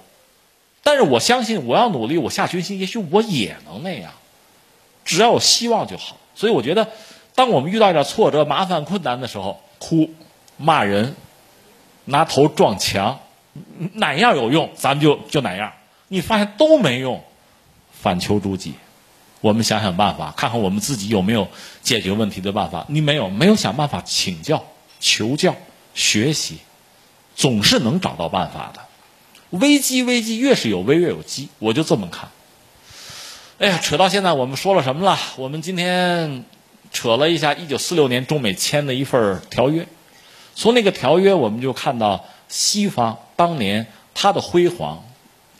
[0.84, 4.12] 但是我相信，我要努力，我下决心，也许我也能那样。
[5.06, 6.18] 只要有希望就好。
[6.36, 6.90] 所以我觉得，
[7.34, 10.10] 当我们遇到一点挫折、麻烦、困难的时候，哭、
[10.58, 11.16] 骂人、
[12.06, 13.20] 拿头撞墙。
[13.94, 15.72] 哪样有用，咱们就就哪样。
[16.10, 17.24] 你发现都没用，
[17.90, 18.74] 反求诸己。
[19.40, 21.48] 我们想想办法，看看我们自己有没有
[21.82, 22.86] 解决问题的办法。
[22.90, 24.66] 你没有，没有想办法请教、
[25.00, 25.56] 求教、
[25.94, 26.58] 学习，
[27.34, 28.82] 总是能找到办法的。
[29.52, 32.28] 危机危机，越是有危越有机，我就这么看。
[33.58, 35.18] 哎呀，扯到现在，我们说了什么了？
[35.38, 36.44] 我们今天
[36.92, 39.88] 扯了一下一九四六年中美签的一份条约，
[40.56, 42.26] 从那个条约，我们就看到。
[42.48, 45.04] 西方当年它的辉煌，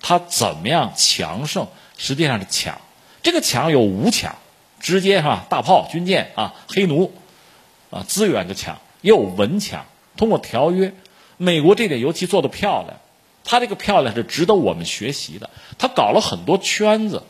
[0.02, 1.68] 它怎么样强盛？
[1.98, 2.80] 实际上是抢，
[3.24, 4.36] 这个抢有武抢，
[4.80, 5.46] 直接是吧？
[5.50, 7.12] 大炮、军舰啊，黑奴
[7.90, 9.86] 啊，资源的抢，也有文抢。
[10.18, 10.94] 通过条约，
[11.38, 13.00] 美国这点尤其做的漂亮，
[13.46, 15.50] 它这个漂亮是值得我们学习的。
[15.78, 17.24] 它搞了很多圈子。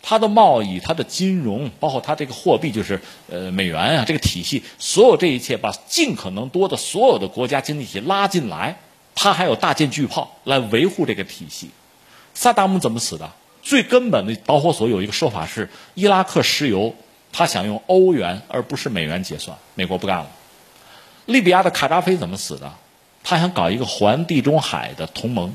[0.00, 8.78] 它的贸易、它的金融，包括它这个货币，就是呃美元啊，这个体系，所有这一切，把尽可能多的所有的国家经济体拉进来，
[9.14, 11.70] 它还有大舰巨炮来维护这个体系。
[12.32, 13.30] 萨达姆怎么死的？
[13.62, 16.94] 最根本的导火索有一个说法是，伊拉克石油
[17.32, 20.30] 他想用欧元而不是美元结算，美国不干了。
[21.26, 22.72] 利比亚的卡扎菲怎么死的？
[23.22, 25.52] 他想搞一个环地中海的同盟，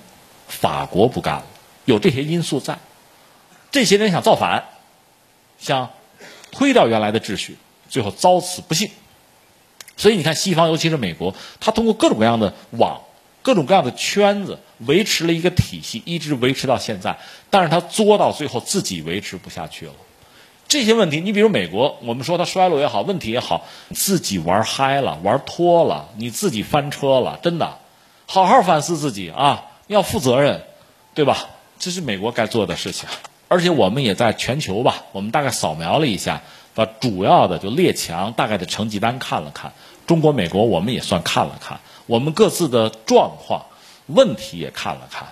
[0.47, 1.45] 法国不干了。
[1.85, 2.77] 有这些因素在。
[3.73, 4.65] 这些人想造反，
[5.57, 5.89] 想
[6.51, 7.57] 推掉原来的秩序，
[7.89, 8.91] 最后遭此不幸。
[9.97, 13.01] 所以你看，西方尤其是美国，他通过各种各样的网
[13.41, 17.17] 各种各样的圈子，维持了一个体系，一直维持到现在。
[17.49, 19.93] 但是他作到最后自己维持不下去了。
[20.67, 27.79] 这些问题，你比如美国，我们说它衰落也好，问题也好，自己玩嗨了，玩脱了，你自己翻车了，真的，
[28.27, 30.63] 好好反思自己啊，要负责任，
[31.15, 31.49] 对吧？
[31.79, 33.09] 这是美国该做的事情。
[33.47, 36.41] 而且我们也在全球吧，我们大概扫描了一下，
[36.73, 39.73] 把主要的就列强大概的成绩单看了看，
[40.07, 43.65] 中国、美国我们也算看了看，我们各自的状况、
[44.07, 45.27] 问题也看了看。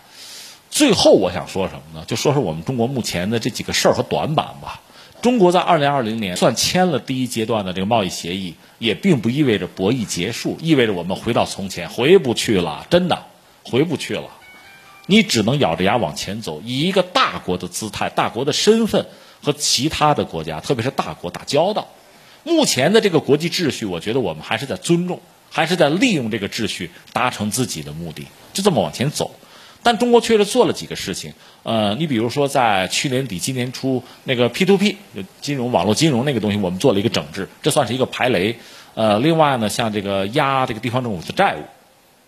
[0.69, 2.05] 最后我想说什么呢？
[2.07, 4.81] 就说说我们中国目前的这几个事儿和短板吧。
[5.21, 13.25] 中国在二零二零年算签了第一阶段的这个贸易协议，也并不意味着博弈结束，意味着我们回到从前，回不去了，真的
[13.63, 14.29] 回不去了。
[15.11, 19.05] 你只能咬着牙往前走，以一个大国的姿态、大国的身份
[19.43, 21.89] 和其他的国家，特别是大国打交道。
[22.45, 25.19] 目前的这个国际秩序，我觉得我们还是在尊重，
[25.49, 29.35] 还是在利用这个秩序达成自己的目的，就这么往前走。
[29.83, 34.95] 但中国确实做了几个事情，呃，你比如说在去年底、今年初那个 P to P
[35.41, 38.57] 金融网络金融那个东西，我们做了一个整治，这算是一个排雷。
[38.93, 41.63] 呃，另外呢，像这个压这个地方政府的债务，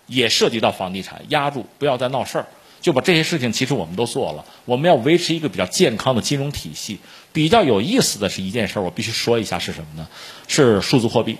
[0.08, 2.48] 也涉及到房地产，压住不要再闹事儿，
[2.84, 4.46] 就把这些事情其实我们都做了。
[4.66, 7.00] 我们要维持一个比较健康的金融体系。
[7.32, 10.08] 比较有意思的是一件事儿，我必须说一下是什么呢？
[10.48, 11.38] 是数字货币。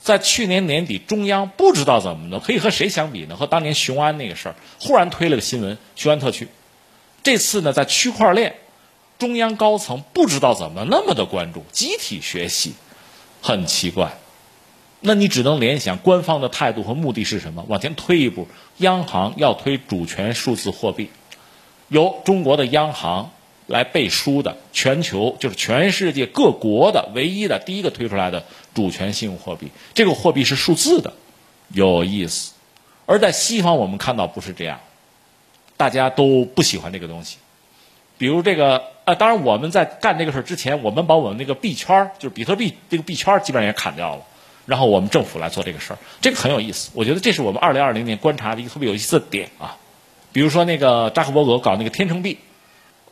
[0.00, 3.36] 在去年年底，中央不知道怎么的，可以和谁相比呢？
[3.36, 6.48] 和当年雄安那个事儿，忽然推了个新闻，雄安特区。
[7.22, 8.56] 这次呢，在区块链，
[9.18, 12.72] 中央高层不知道怎么那么的关注，集体学习，
[13.42, 14.16] 很奇怪。
[15.06, 17.64] 那你只能联想官方的态度和目的是什么？
[17.68, 21.10] 往前推一步，央行要推主权数字货币，
[21.88, 23.30] 由中国的央行。
[23.66, 31.14] 来背书的全球就是全世界各国的唯一的第一个推出来的主权信用货币，这个货币是数字的，
[31.70, 32.52] 有意思。
[33.06, 34.80] 而在西方，我们看到不是这样，
[35.78, 37.38] 大家都不喜欢这个东西。
[38.18, 44.22] 比如这个，呃，当然我们在干这个事儿之前，我们把我们那个币圈儿就是比特币这个币圈儿基本上也砍掉了，
[44.66, 46.90] 然后我们政府来做这个事儿，这个很有意思。
[46.94, 49.76] 我觉得这是我们二零二零年观察的一个特别有意思的点啊。
[50.32, 52.38] 比如说那个扎克伯格搞那个天成币。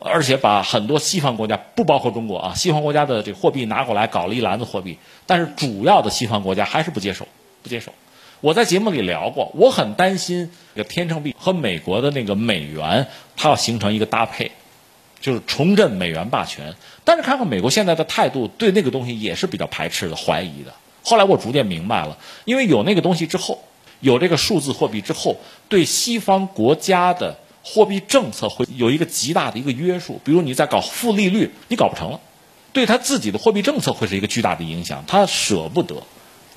[0.05, 7.25] 而且把很多西方国家，不包括中国啊，西方国家的这个货币拿过来搞了一篮子货币，但是主要的西方国家还是不接受，
[7.61, 7.93] 不接受。
[8.41, 14.51] 我在节目里聊过，我很担心这个天成币和美国的那个美元，它要形成一个搭配，
[15.21, 16.75] 就是重振美元霸权。
[17.05, 20.73] 但是看看美国现在的态度，对那个东西也是比较排斥的、怀疑的。
[21.03, 23.63] 后来我逐渐明白了，因为有那个东西之后，
[23.99, 25.37] 有这个数字货币之后，
[25.69, 27.37] 对西方国家的。
[27.65, 32.19] 货币政策会有一个极大的一个约束，比如你在搞负利率，你搞不成了，
[32.73, 36.03] 对他自己的货币政策会是一个巨大的影响，他舍不得，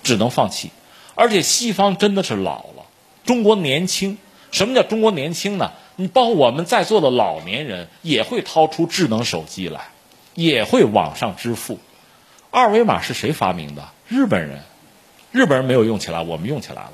[0.03, 0.69] 只能放弃。
[1.15, 2.87] 而且西方真的是老了，
[3.25, 4.19] 中国年轻。
[4.51, 5.71] 什么叫中国年轻呢？
[5.95, 9.83] 你包括我们在座的老年人也会掏出智能手机来，
[10.35, 11.79] 也会网上支付。
[12.51, 13.89] 二维码是谁发明的？
[14.09, 14.63] 日本人，
[15.33, 16.93] 日本人没有用起来，我们用起来了。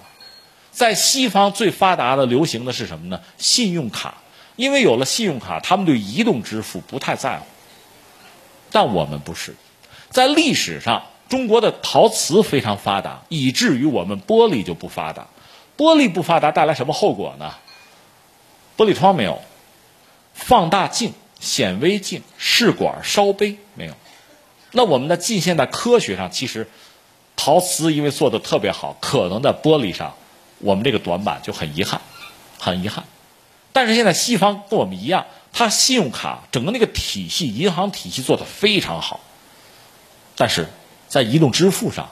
[0.71, 3.21] 在西方最发达的流行的是什么呢？
[3.37, 4.15] 信用卡，
[4.57, 7.47] 因为有了信用卡，他们对移动支付不太在乎。
[8.71, 9.55] 但我们不是，
[10.09, 15.27] 在历史上，中国的陶瓷非常发达，以至于我们玻璃就不发达。
[15.77, 17.55] 玻璃不发达带来什么后果呢？
[18.79, 19.43] 玻璃窗没有，
[20.33, 23.93] 放大镜、显微镜、试管、烧杯没有。
[24.71, 26.67] 那我们的近现代科学上，其实
[27.45, 30.15] 陶瓷因为做的特别好，可能在玻璃上。
[30.59, 32.01] 我们这个短板就很遗憾，
[32.57, 33.03] 很遗憾。
[33.73, 39.19] 但是现在西方跟我们一样，它信用卡整个那个体系、银行体系做的非常好，
[40.37, 40.69] 但是
[41.09, 42.11] 在移动支付上，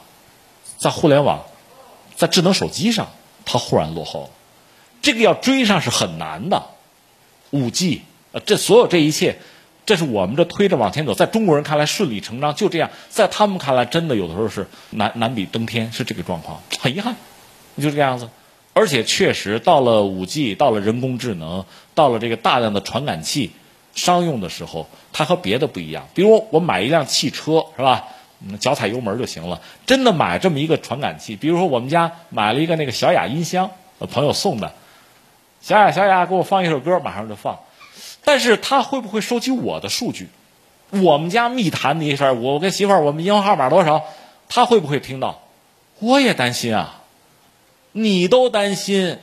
[0.79, 1.45] 在互联网，
[2.17, 3.07] 在智能手机上，
[3.45, 4.31] 它忽然落后了。
[5.01, 6.67] 这个要追上是很难的。
[7.51, 9.39] 五 G，呃，这所有这一切，
[9.87, 17.17] 这是我们这推着往前走，在中国人看来顺理成章，就这样，在他们看来，真的有的时候是难难比登天，是这个状况，很遗憾，
[17.77, 18.29] 就这个样子。
[18.73, 21.65] 而且确实，到了五 G，到了人工智能，
[21.95, 23.51] 到了这个大量的传感器
[23.95, 26.07] 商用的时候，它和别的不一样。
[26.15, 28.05] 比如我买一辆汽车，是吧？
[28.61, 29.61] 脚踩油门就行了。
[29.87, 33.71] 真的买这么一个传感器，比如说我们家买了一个那个小雅音箱，
[34.11, 34.73] 朋友送的，
[35.61, 37.59] 小雅小雅给我放一首歌，马上就放。
[38.25, 40.29] 但是他会不会收集我的数据？
[40.91, 44.05] 我们家密谈的一事儿，我跟媳妇儿我们银行号码多少？
[44.49, 45.43] 他会不会听到？
[46.01, 47.01] 我也担心啊。
[47.93, 49.19] 你都担心，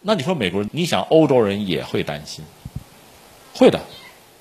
[0.00, 0.70] 那你说美国人？
[0.72, 2.44] 你想欧洲人也会担心，
[3.54, 3.80] 会的。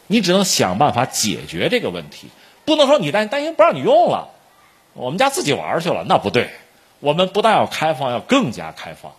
[0.07, 2.27] 你只能想办法解决这个问题，
[2.65, 4.29] 不能说你担担心不让你用了，
[4.93, 6.49] 我们家自己玩去了，那不对。
[6.99, 9.13] 我们不但要开放，要更加开放。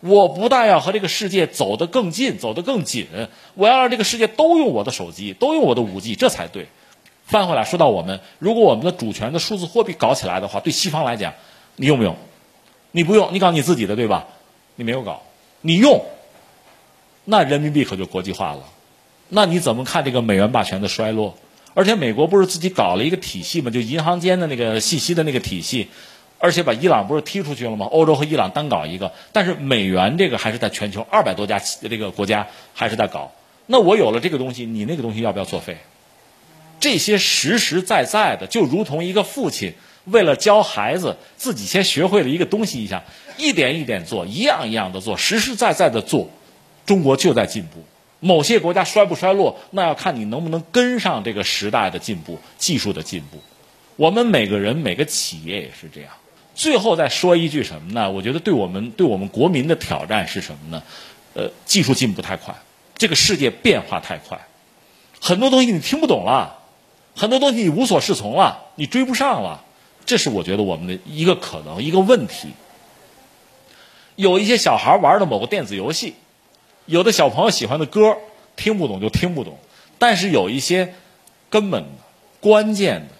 [0.00, 3.06] 我不但要和这个世界走得更近，走得更紧，
[3.54, 6.68] 我要让这个世界都用我的手机，都用我的五 G，这才对。
[7.24, 11.34] 翻回来说到我们，如果我们的主权的数字货币搞起来的话，对西方来讲，
[11.76, 12.16] 你用不用？
[12.92, 14.26] 你不用，你搞你自己的，对吧？
[14.74, 15.22] 你没有搞，
[15.60, 16.04] 你用，
[17.24, 18.64] 那人民币可就国际化了。
[19.28, 21.36] 那你怎么看这个美元霸权的衰落？
[21.74, 23.70] 而且美国不是自己搞了一个体系吗？
[23.70, 25.88] 就银行间的那个信息的那个体系，
[26.40, 27.86] 而且把伊朗不是踢出去了吗？
[27.86, 33.30] 欧洲和伊朗单搞一个，但是美元这个还是在全球二百多家这个国家还是在搞。
[33.66, 35.76] 那我有了这个东西，你那个东西要不要作废？
[36.80, 39.74] 这些实实在在的，就如同一个父亲
[40.06, 43.02] 为了教孩子，自己先学会了一个东西一样，
[43.36, 46.30] 一点一点做，一样一样的做，实实在在的做，
[46.86, 47.84] 中国就在进步。
[48.18, 53.38] 某些国家衰不衰落，那要看你能不能跟上这个时代的进步、技术的进步。
[53.96, 56.10] 我们每个人、每个企业也是这样。
[56.60, 58.10] 最后再说一句什么呢？
[58.10, 60.82] 我觉得对我们、对我们国民的挑战是什么呢？
[61.32, 62.54] 呃，技术进步太快，
[62.98, 64.38] 这个世界变化太快，
[65.22, 66.58] 很多东西你听不懂了。
[67.16, 69.64] 很多东西你无所适从了，你追不上了，
[70.04, 72.50] 这是我觉得我们的一个可能一个问题。
[74.16, 76.14] 有一些小孩玩的某个电子游戏，
[76.84, 78.18] 有的小朋友喜欢的歌
[78.56, 79.58] 听不懂就听不懂，
[79.98, 80.92] 但是有一些
[81.48, 81.88] 根本的、
[82.38, 83.14] 关键的，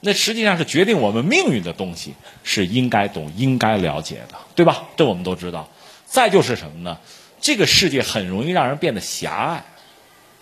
[0.00, 4.84] 那实际上是决定我们命运的东西，是应该懂、应该了解的，对吧？
[4.96, 5.68] 这我们都知道。
[6.06, 6.98] 再就是什么呢？
[7.40, 9.64] 这个世界很容易让人变得狭隘。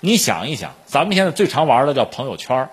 [0.01, 2.68] 你想一想，咱们现在最常玩的叫朋友圈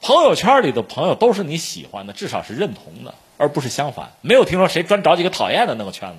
[0.00, 4.12] 朋友圈里的朋友都是你喜欢的，至少是认同的，而不是相反。
[4.22, 6.16] 没有听说谁专找几个讨厌的那个圈子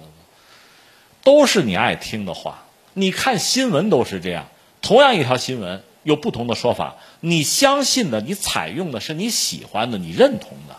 [1.24, 2.66] 都是你爱听的话。
[2.94, 4.48] 你看新闻都是这样，
[4.82, 10.76] 同样一条新闻有不同的说法，你相信的、你采用的是你喜欢的、你认同的，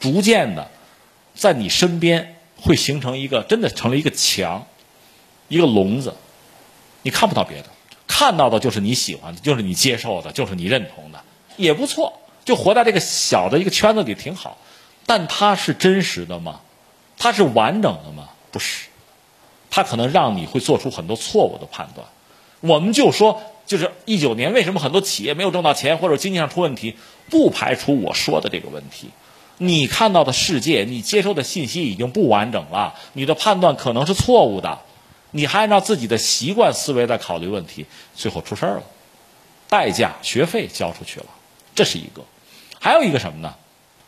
[0.00, 0.70] 逐渐的，
[1.34, 4.66] 在你身边会形成一个真的成了一个墙，
[5.48, 6.14] 一个笼子，
[7.02, 7.68] 你看不到别的。
[8.06, 11.22] 看到的就是你喜欢的，就是你接受的，就是你认同的，
[11.56, 12.20] 也不错。
[12.44, 14.58] 就活在这个小的一个圈子里挺好，
[15.06, 16.60] 但它是真实的吗？
[17.16, 18.30] 它是完整的吗？
[18.50, 18.88] 不是，
[19.70, 22.06] 它可能让你会做出很多错误的判断。
[22.60, 26.94] 我们就说，就是一九年为什么很多企业没有挣到钱，或者经济上出问题？
[27.30, 29.08] 不排除我说的这个问题。
[29.56, 34.80] 你看到的世界，你接收的信息已经不完整了，你的判断可能是错误的。
[35.30, 38.82] 你还按照自己的习惯思维在考虑问题，最后出事儿了，
[39.70, 41.26] 代价学费交出去了，
[41.74, 42.22] 这是一个。
[42.78, 43.54] 还有一个什么呢？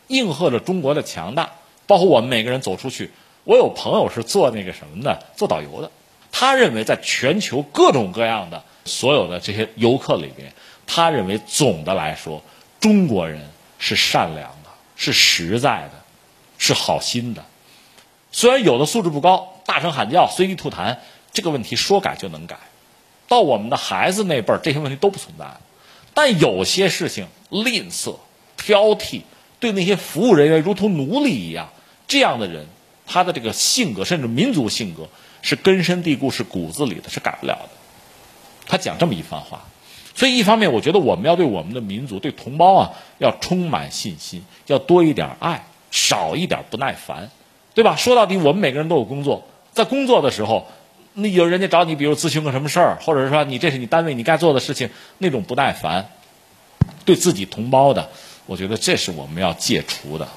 [0.05, 1.49] 应和着中国的强大，
[1.87, 3.09] 包括我们每个人走出去。
[3.45, 5.89] 我有朋友是做那个什么的，做导游的。
[6.31, 10.53] 他认为，在全球各种各样的所有的这些游客里边，
[10.87, 12.41] 他认为总的来说，
[12.79, 16.03] 中国人是善良的，是实在的，
[16.57, 17.43] 是好心的。
[18.31, 20.97] 虽然有的素质不高，大声喊叫，随地吐痰。
[21.33, 22.57] 这个问题说改就能改，
[23.27, 25.45] 到我们的孩子那辈儿，这些问题都不存在。
[26.13, 28.15] 但有些事情吝啬、
[28.55, 29.23] 挑剔，
[29.59, 31.67] 对那些服务人员如同奴隶一样，
[32.07, 32.67] 这样的人，
[33.05, 35.09] 他的这个性格，甚至民族性格，
[35.41, 37.69] 是根深蒂固，是骨子里的，是改不了的。
[38.65, 39.61] 他讲这么一番话，
[40.15, 47.29] 所以一方面，我觉得我们要对我们的民族、对同胞啊，要充满信心，要多一点爱，少一点不耐烦，
[47.73, 47.95] 对吧？
[47.95, 50.67] 说到底，我们每个人都有工作，在工作的时候。
[51.17, 56.09] 那有人家找你，比如咨询个什么事儿，或者是说你这是你单位你该做的事情，那种不耐烦，
[57.05, 58.09] 对自己同胞的，
[58.47, 60.27] 我觉得这是我们要戒除的。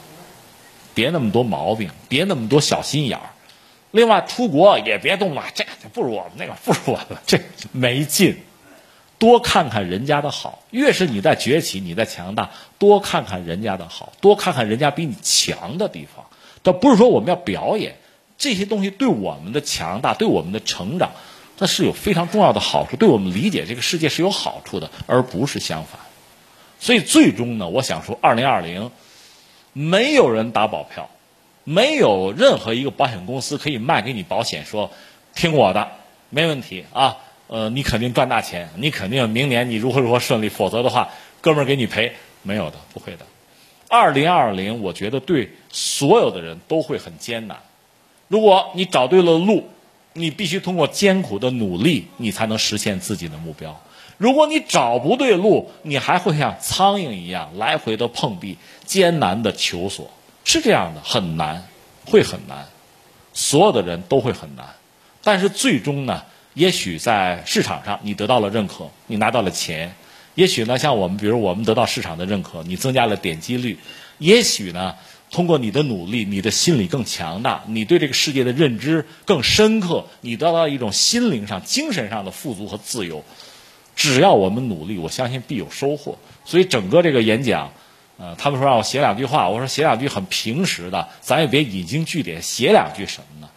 [0.95, 3.31] 别那么多毛病，别那么多小心眼儿。
[3.91, 7.41] 另外，出国也别动了，这不如我们那个，不如我们这
[7.73, 8.37] 没劲。
[9.19, 16.25] 多看看人家的好，越是你在崛起，你在强大，多看看人家的好，多看看人家比你强的地方。
[16.63, 17.97] 倒不是说我们要表演。
[18.37, 21.11] 这些东西对我们的强大、对我们的成长，
[21.57, 25.99] 它是有非常重要的好处，对我们理解这个世界是有好处的，而不是相反。
[26.79, 28.93] 所以最终呢，我想说，二零二零，
[29.73, 31.11] 没有人打保票，
[31.65, 34.93] 没有任何一个保险公司可以卖给你保险，说
[35.39, 35.93] 听我的，
[36.31, 37.17] 没问题啊，
[37.47, 41.11] 呃，你肯定赚大钱，你肯定明年你如何如何顺利，否则的话，
[41.41, 42.13] 哥们儿给你赔，
[42.43, 43.25] 没有的，不会的。
[43.89, 47.57] 二零二零，我觉得对所有的人都会很艰难。
[48.27, 49.69] 如果你找对了路，
[50.13, 53.81] 你必须通过艰苦的努力，你才能实现自己的目标。
[54.17, 60.11] 如果你找不对路，你还会像苍蝇一样来回的碰壁，艰难的求索，
[60.43, 61.69] 是这样的，很难，
[62.07, 62.67] 会很难，
[63.33, 64.67] 所有的人都会很难。
[65.29, 66.23] 但是最终呢，
[66.55, 69.87] 也许在市场上你得到了认可，你拿到了钱；
[70.37, 73.77] 也许呢，像我们，比如我们得到市场的认可，你增加了点击率；
[74.17, 74.95] 也许呢。
[75.31, 83.23] 通过你的努力，你的心理更强大，你对这个世界的认知更深刻，你得到一种心灵上、精神上的富足和自由。
[83.95, 86.17] 只要我们努力，我相信必有收获。
[86.47, 87.71] 所以整个这个演讲，
[88.17, 93.51] 呃，他们说让我写两句话，我说写两句很平实的，咱也别引经据典，写两句什么呢？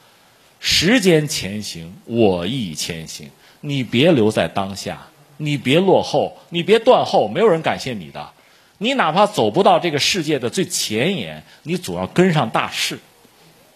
[0.62, 3.30] 时间前行，我亦前行。
[3.62, 5.08] 你别留在当下，
[5.38, 8.30] 你别落后，你别断后，没有人感谢你的。
[8.78, 13.00] 你哪怕走不到这个世界的最前沿，你总要跟上大势。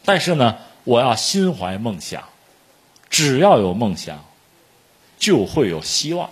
[0.04, 2.24] 但是呢，我要心怀梦想，
[3.10, 4.24] 只要有梦想，
[5.18, 6.30] 就会有希望；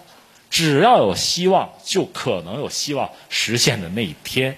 [0.49, 4.55] 只要有希望，就可能有希望实现的那一天。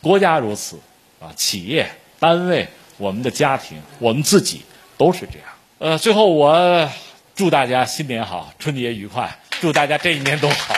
[0.00, 0.78] 国家如此，
[1.20, 2.66] 啊，企业、单位、
[2.96, 4.62] 我们的家庭、我们自己
[5.02, 5.48] 都是这样。
[5.78, 6.88] 呃，最后我
[7.34, 10.76] 祝大家新年好，春节愉快，祝大家这一年都好。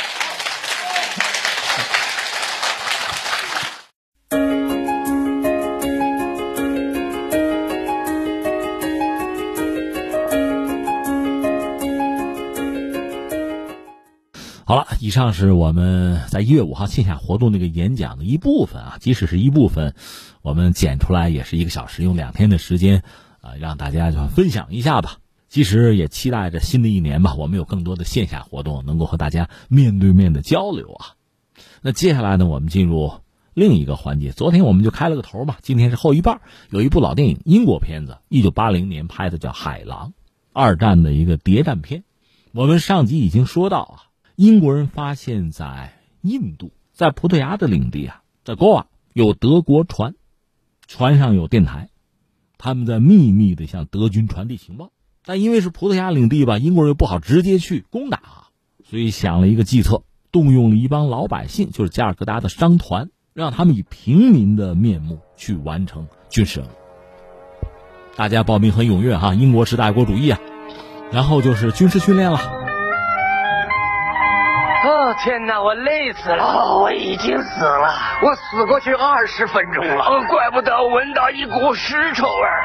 [14.66, 19.94] 好了，以上是我们在一月五号线下活动那个演讲的一部分啊，即使是一部分，
[20.40, 23.02] 我们剪出来也是一个小时，用两天的时间
[23.44, 25.18] 啊，让大家就分享一下吧。
[25.48, 31.14] 其实也期待着新的一年吧，我们有更多的线下活动，能够和大家面对面的交流啊。
[31.82, 33.20] 那接下来呢，我们进入
[33.52, 34.32] 另一个环节。
[34.32, 36.40] 昨天我们就开了个头嘛，今天是后一半，
[36.70, 40.08] 有一部老电影，英国片子，一九八零年拍的，叫《海狼》，
[40.52, 42.02] 二战的一个谍战片。
[42.52, 43.96] 我们上集已经说到啊。
[44.36, 50.16] 英国人发现，在印度，在葡萄牙的领地啊，在国瓦有德国船，
[50.88, 51.90] 船上有电台，
[52.64, 54.90] 他们在秘密的向德军传递情报。
[55.22, 58.48] 但因为是葡萄牙领地吧，英国人又不好直接去攻打，
[58.88, 60.02] 所以想了一个计策，
[60.32, 66.72] 动用了一帮老百姓，就是加尔各答的商团，让他们以平民的面目去完成军事任务。
[68.16, 70.40] 大家报名很踊跃哈，英国是爱国主义啊，
[71.12, 72.63] 然后就是军事训练了。
[75.14, 76.76] 哦天哪，我累死了！
[76.80, 80.04] 我已经死了，我死过去二十分钟了。
[80.04, 82.64] 哦，怪不得闻到一股尸臭味儿。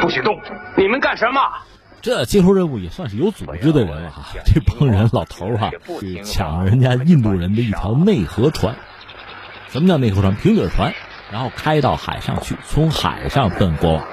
[0.00, 0.36] 不许动！
[0.76, 1.40] 你们干什么？
[2.02, 4.24] 这接受任务也算是有组织的人了哈。
[4.44, 5.70] 这帮人老头哈，
[6.00, 8.74] 去抢人家印度人的一条内河船。
[9.68, 10.34] 什么叫内河船？
[10.34, 10.92] 平底船。
[11.34, 14.04] 然后开到海上去，从海上奔国瓦。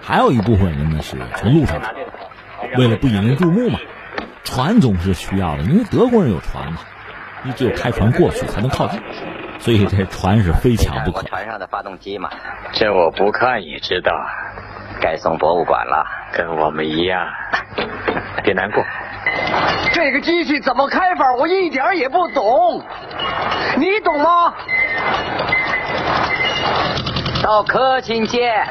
[0.00, 1.82] 还有一部分人呢是从路上，
[2.78, 3.80] 为了不引人注目嘛，
[4.44, 6.78] 船总是需要的，因为德国人有船嘛，
[7.42, 9.02] 你只有开船过去才能靠近，
[9.58, 11.24] 所以这船是非抢不可。
[11.24, 12.30] 船上的发动机嘛，
[12.70, 14.12] 这我不看也知道，
[15.00, 17.26] 该送博物馆了，跟我们一样。
[18.44, 18.84] 别难过，
[19.92, 22.84] 这个机器怎么开法，我一点也不懂，
[23.78, 24.54] 你懂吗？
[27.42, 28.66] 到客卿见。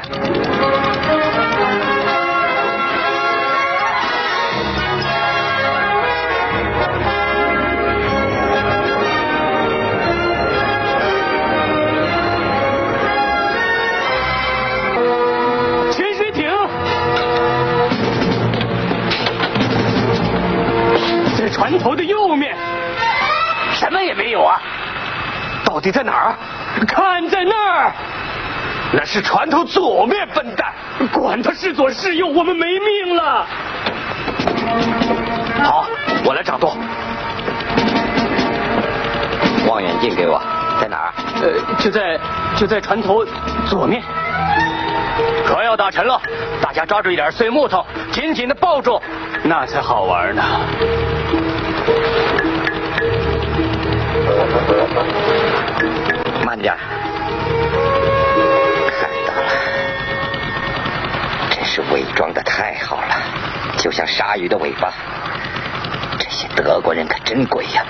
[15.91, 16.49] 潜水艇
[21.37, 22.55] 在船头的右面，
[23.73, 24.59] 什么也没有啊！
[25.63, 26.35] 到底在哪儿？
[26.88, 27.91] 看在那儿。
[28.93, 30.73] 那是船头左面，笨蛋！
[31.11, 33.45] 管他是左是右，我们没命了。
[35.63, 35.86] 好，
[36.23, 36.78] 我来掌舵。
[39.67, 40.41] 望远镜给我，
[40.80, 41.13] 在哪儿？
[41.41, 42.19] 呃，就在
[42.55, 43.26] 就在船头
[43.67, 44.01] 左面。
[45.45, 46.21] 船要打沉了，
[46.61, 49.01] 大家抓住一点碎木头，紧紧的抱住，
[49.43, 50.43] 那才好玩呢。
[56.56, 56.74] 慢点。
[61.66, 63.16] 是伪装的太好了，
[63.78, 64.93] 就像鲨鱼的尾巴。
[66.18, 67.84] 这些德国人可真鬼呀！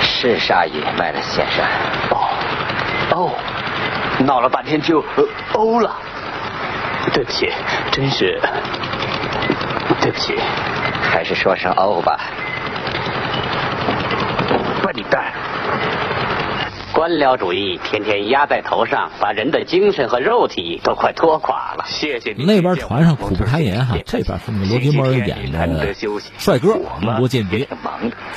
[0.00, 1.64] 是鲨鱼，麦勒先生。
[2.10, 2.28] 哦，
[3.16, 3.32] 哦，
[4.24, 5.04] 闹了半天就
[5.54, 5.92] 欧了。
[7.12, 7.52] 对不起，
[7.90, 8.40] 真是
[10.00, 10.38] 对不起。
[11.10, 12.16] 还是说声欧吧。
[14.84, 15.32] 笨蛋。
[17.00, 21.84] 官僚主义天天压在头上，把人的精神和肉体都快拖垮了。
[21.86, 22.44] 谢谢你。
[22.44, 25.94] 那边船上苦不堪言哈，这边是那个罗宾摩尔演的
[26.36, 27.66] 帅哥，英国间谍，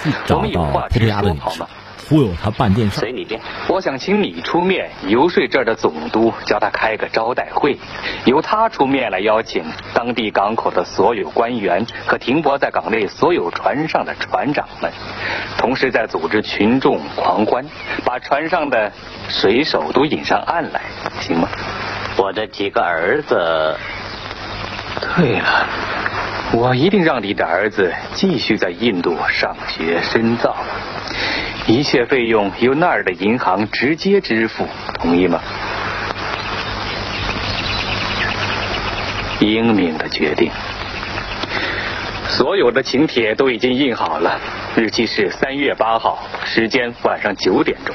[0.01, 1.61] 去找到葡萄牙的女士。
[2.09, 2.99] 忽悠他办件事。
[2.99, 3.39] 随你便。
[3.67, 7.77] 我想请你出面游说这儿的总督，叫他开个招待会，
[8.25, 9.63] 由他出面来邀请
[9.93, 14.91] 当地港口的所有官员和停泊在港内所有船上的船长们，
[15.57, 17.65] 同时再组织群众狂欢，
[18.03, 18.91] 把船上的
[19.29, 20.81] 水手都引上岸来，
[21.19, 21.47] 行吗？
[22.17, 23.75] 我的几个儿子。
[25.03, 25.67] 对了，
[26.53, 30.55] 我一定让你的儿子继续在印度上学深造，
[31.67, 35.39] 一切费用由那儿的银行直接支付，同意吗？
[39.39, 40.49] 英明的决定。
[42.29, 44.39] 所有的请帖都已经印好了，
[44.75, 47.93] 日期是三月八号，时间晚上九点钟。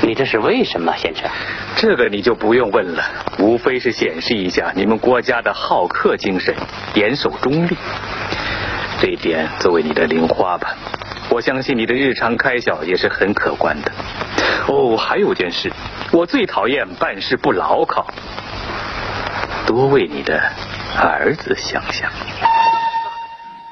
[0.00, 1.28] 你这是为什么，先生？
[1.82, 3.02] 这个你就不用问了，
[3.40, 6.54] 无非是显示一下你们国家的好客精神，
[6.94, 7.76] 严守中立。
[9.00, 10.76] 这一点作为你的零花吧，
[11.28, 13.90] 我相信你的日常开销也是很可观的。
[14.68, 15.72] 哦，还有件事，
[16.12, 18.06] 我最讨厌办事不牢靠，
[19.66, 20.40] 多为你的
[20.96, 22.08] 儿子想想。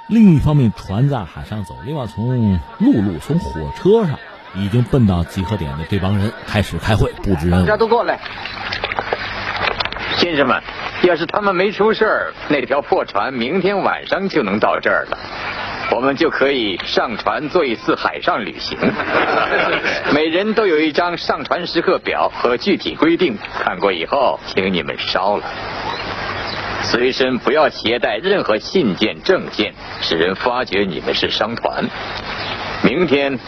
[0.08, 4.18] 另一方面，船在海上走，另外从陆路、从火车上。
[4.55, 7.66] 已经奔到集合点的这帮人开始开会布置任务。
[7.66, 8.18] 大家都过来，
[10.16, 10.61] 先生们，
[11.03, 15.18] 要是他们没出事儿，那条破船明天晚上就能到这儿了，
[15.94, 18.76] 我们就可以上船做一次海上旅行。
[20.12, 25.44] 每人都有一张上船时刻表和具体规定，看过以后，请你们烧了。
[26.82, 31.84] 随身不要携带任何信件、证件，使人发觉你们是商团。
[32.82, 33.38] 明天。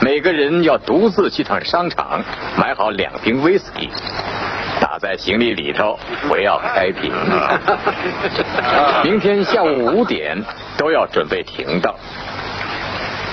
[0.00, 2.22] 每个人要独自去趟商场，
[2.56, 3.90] 买好两瓶威士忌，
[4.80, 7.12] 打在行李里头，不要开瓶。
[9.04, 10.42] 明天下午五点
[10.76, 11.94] 都要准备停当。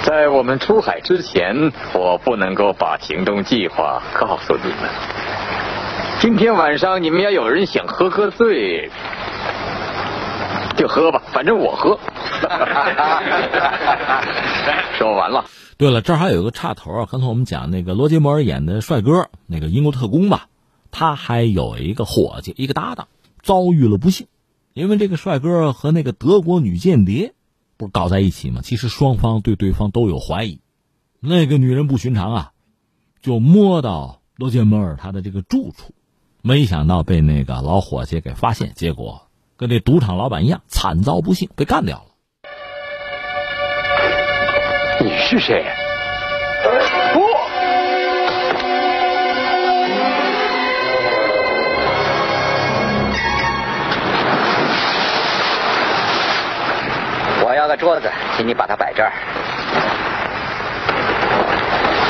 [0.03, 4.89] 在我们出海之前，我不能够把行动计划告诉你们。
[6.19, 8.89] 今天晚上你们要有人想喝喝醉，
[10.75, 11.97] 就喝吧，反正我喝。
[14.97, 15.45] 说完了。
[15.77, 17.05] 对了，这儿还有个插头啊！
[17.11, 20.47] 刚才我们讲那个罗杰摩尔演的帅哥，那个英国特工吧，
[20.89, 23.09] 他还有一个伙计，一个搭档，
[23.41, 24.27] 遭遇了不幸，
[24.73, 27.33] 因为这个帅哥和那个德国女间谍
[27.75, 28.61] 不是搞在一起吗？
[28.63, 30.61] 其实双方对对方都有怀疑。
[31.19, 32.51] 那个女人不寻常啊，
[33.21, 35.93] 就摸到罗杰摩尔他的这个住处，
[36.41, 42.14] 没想到被那个老伙计给发现，结果跟那赌场老板一样，惨遭不幸，被干掉了。
[45.05, 45.63] 你是谁？
[47.13, 47.21] 不，
[57.45, 59.11] 我要个桌子，请你把它摆这儿。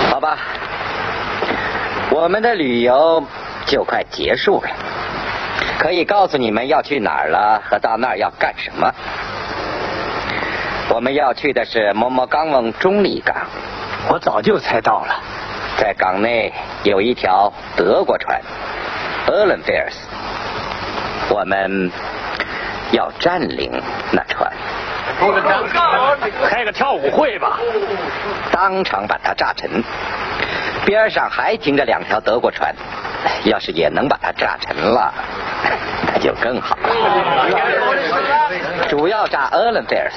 [0.09, 0.37] 好吧，
[2.11, 3.21] 我们的旅游
[3.65, 4.69] 就快结束了，
[5.77, 8.89] 可以告诉你们要去哪儿了和到那儿要干什么。
[10.89, 13.36] 我们要去的是摩摩刚翁中立港，
[14.09, 15.15] 我早就猜到了，
[15.77, 18.39] 在港内有一条德国船
[19.27, 19.97] e r l e n f i r s
[21.29, 21.91] 我们
[22.91, 23.71] 要占领
[24.11, 24.51] 那船，
[26.49, 27.59] 开个跳舞会吧，
[28.51, 29.83] 当场把它炸沉。
[30.86, 32.75] 边上还停着两条德国船，
[33.45, 35.11] 要是也能把它炸沉了，
[36.13, 36.89] 那就更好了。
[38.88, 40.15] 主要炸 e r l e n f i r s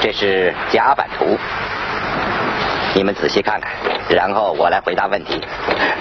[0.00, 1.38] 这是甲板图，
[2.94, 3.70] 你们仔细看看，
[4.08, 5.40] 然后我来回答问题。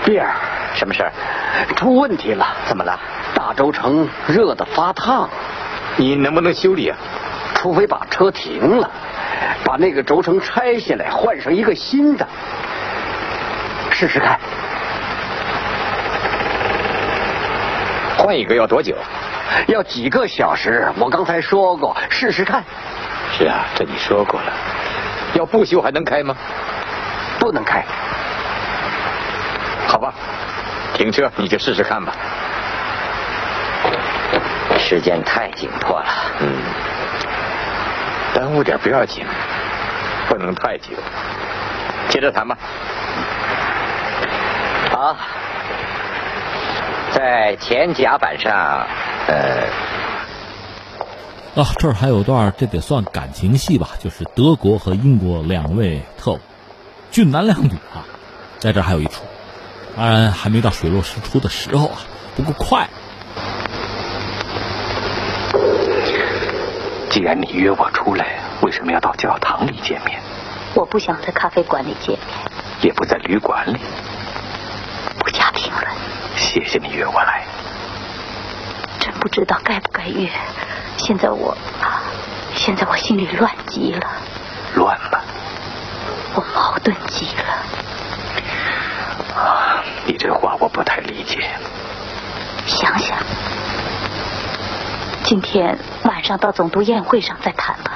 [0.03, 0.29] 比尔，
[0.75, 1.11] 什么事儿？
[1.75, 2.45] 出问题了？
[2.67, 2.99] 怎么了？
[3.35, 5.29] 大轴承热得发烫，
[5.95, 6.97] 你能不能修理啊？
[7.55, 8.91] 除非把车停了，
[9.63, 12.27] 把那个轴承拆下来，换上一个新的，
[13.89, 14.37] 试试看。
[18.17, 18.95] 换一个要多久？
[19.67, 20.91] 要几个小时？
[20.99, 22.63] 我刚才说过，试试看。
[23.35, 24.53] 是啊，这你说过了。
[25.33, 26.35] 要不修还能开吗？
[27.39, 27.83] 不能开。
[29.87, 30.13] 好吧，
[30.93, 32.13] 停车，你就试试看吧。
[34.77, 36.05] 时间太紧迫了。
[36.41, 36.61] 嗯。
[38.35, 39.25] 耽误点不要紧，
[40.27, 40.89] 不能太久。
[42.09, 42.55] 接着谈吧。
[44.91, 45.15] 好，
[47.11, 48.85] 在前甲板上，
[49.27, 49.92] 呃。
[51.55, 53.89] 啊，这儿还有段，这得算感情戏吧？
[53.99, 56.39] 就是德国和英国两位特务，
[57.11, 58.09] 俊男靓女啊，
[58.57, 59.23] 在这儿还有一出。
[59.95, 61.97] 当然还没到水落石出的时候啊，
[62.35, 62.89] 不过快。
[67.11, 70.19] 既然你约我出来，为什么要到教堂里见面？
[70.73, 72.27] 我不想在咖啡馆里见面。
[72.81, 73.77] 也不在旅馆里。
[75.19, 75.85] 不加评论。
[76.35, 77.45] 谢谢你约我来。
[78.99, 80.27] 真不知道该不该约。
[80.97, 81.57] 现在我，
[82.55, 84.07] 现在我心里乱极了。
[84.75, 85.23] 乱吧。
[86.35, 87.43] 我矛盾极了。
[89.35, 91.49] 啊，你这话我不太理解。
[92.65, 93.17] 想想，
[95.23, 97.91] 今天晚上到总督宴会上再谈吧。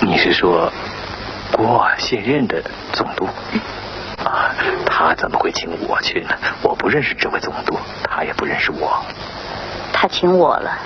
[0.00, 0.72] 你是说，
[1.52, 2.62] 国瓦现任的
[2.92, 3.28] 总督？
[4.24, 4.54] 啊，
[4.86, 6.30] 他怎么会请我去呢？
[6.62, 9.04] 我不认识这位总督，他也不认识我。
[9.98, 10.78] 他请我了，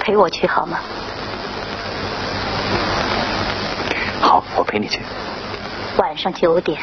[0.00, 0.78] 陪我去好吗？
[4.22, 5.00] 好，我陪你去。
[5.98, 6.80] 晚上九点，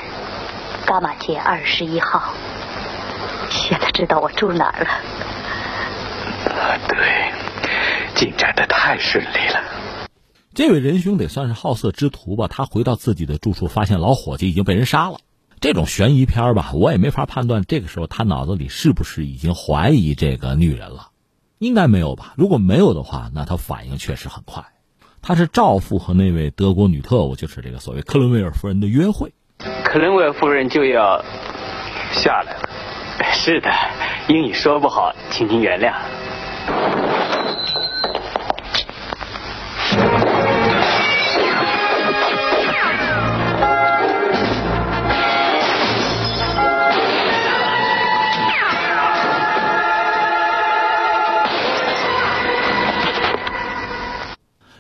[0.85, 2.21] 伽马街二十一号。
[3.49, 4.89] 现在知道我住哪儿了。
[6.87, 7.33] 对，
[8.13, 9.59] 进展的太顺利了。
[10.53, 12.47] 这位仁兄得算是好色之徒吧？
[12.47, 15.17] 他回到自己的住处，发现老伙计已经被人杀了。
[15.61, 17.63] 这种悬疑片吧，我也没法判断。
[17.67, 21.09] 这个时候他脑子里是不是已经怀疑这个女人了？
[21.57, 22.33] 应该没有吧？
[22.37, 24.63] 如果没有的话，那他反应确实很快。
[25.21, 29.33] 他是赵父和那位德国女特务，就是这个所谓克伦威尔夫人的约会。
[29.83, 31.21] 克伦威尔夫人就要
[32.13, 32.69] 下来了。
[33.35, 33.69] 是的，
[34.29, 37.18] 英语说不好，请您原谅。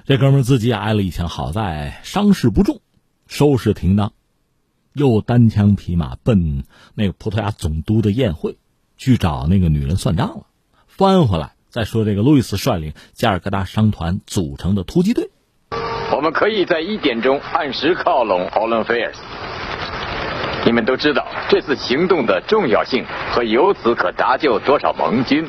[0.09, 2.81] 这哥们自己也挨了一枪，好在伤势不重，
[3.27, 4.11] 收拾停当，
[4.91, 6.63] 又单枪匹马奔
[6.95, 8.57] 那个葡萄牙总督的宴会，
[8.97, 10.47] 去找那个女人算账了。
[10.87, 15.29] 翻回来再说这个路易斯率领加尔各答商团组成的突击队，
[16.11, 19.21] 我们可以在一点钟按时靠拢奥伦菲尔斯。
[20.65, 25.45] 你们都知道这次行动的重要性和由此可搭救多少盟军。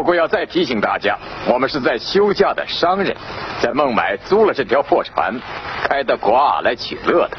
[0.00, 1.14] 不过要再提醒大家，
[1.46, 3.14] 我们是在休假的商人，
[3.60, 5.38] 在孟买租了这条破船，
[5.86, 7.36] 开到瓜尔来取乐的。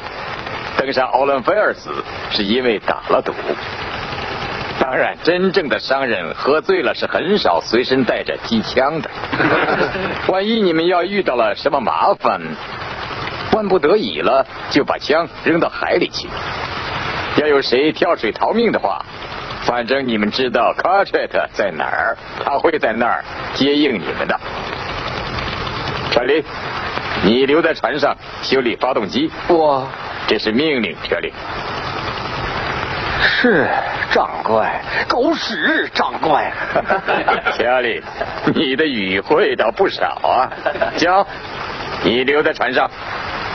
[0.76, 1.90] 登上奥伦菲尔斯
[2.30, 3.32] 是因为打了赌。
[4.78, 9.10] 当然，真正的商人喝醉了是很少随身带着机枪的。
[10.28, 12.40] 万一你们要遇到了什么麻烦，
[13.54, 16.28] 万不得已了，就把枪扔到海里去。
[17.38, 19.04] 要有谁跳水逃命的话。
[19.64, 24.38] 反正你们知道卡特在哪儿，他会在那儿接应你们的。
[26.10, 26.44] 查理，
[27.24, 29.30] 你留在船上修理发动机。
[29.48, 29.88] 我，
[30.26, 31.32] 这是命令，查理。
[33.24, 33.68] 是
[34.10, 34.68] 长官，
[35.08, 36.52] 狗屎长官。
[37.56, 38.02] 查理，
[38.54, 40.50] 你的语汇倒不少啊。
[40.96, 41.24] 江，
[42.02, 42.90] 你留在船上，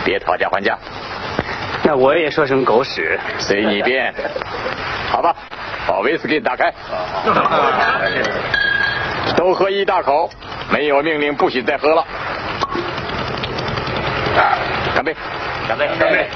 [0.05, 0.77] 别讨价还价。
[1.83, 4.13] 那我也说声狗屎，随你便。
[5.11, 5.35] 好吧。
[5.97, 6.71] 把威士忌打开，
[9.35, 10.29] 都喝一大口。
[10.71, 12.05] 没有命令不许再喝了。
[14.93, 15.15] 干杯！
[15.67, 15.89] 干杯！
[15.97, 16.27] 干杯！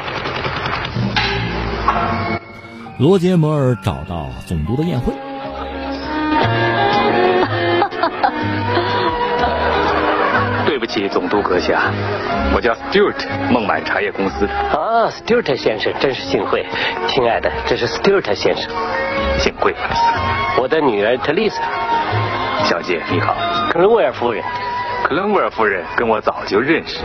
[2.98, 5.14] 罗杰摩尔找到总督的宴会。
[10.66, 11.92] 对不起，总督阁下，
[12.56, 14.54] 我叫 Stewart，孟买茶叶公司的。
[14.54, 16.66] 啊，Stewart 先生，真是幸会。
[17.08, 18.72] 亲爱的，这是 Stewart 先生。
[19.38, 19.76] 幸会。
[20.58, 21.62] 我的女儿特丽莎
[22.66, 23.36] 小姐，你好。
[23.72, 24.44] 克伦威尔夫人。
[25.04, 27.00] 克伦威尔夫人跟我早就认识。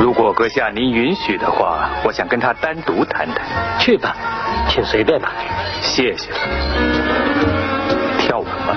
[0.00, 3.44] 如果阁下您允许的话，我想跟她单独谈谈。
[3.78, 4.16] 去吧，
[4.68, 5.32] 请随便吧。
[5.82, 6.38] 谢谢了。
[8.18, 8.76] 跳舞吧？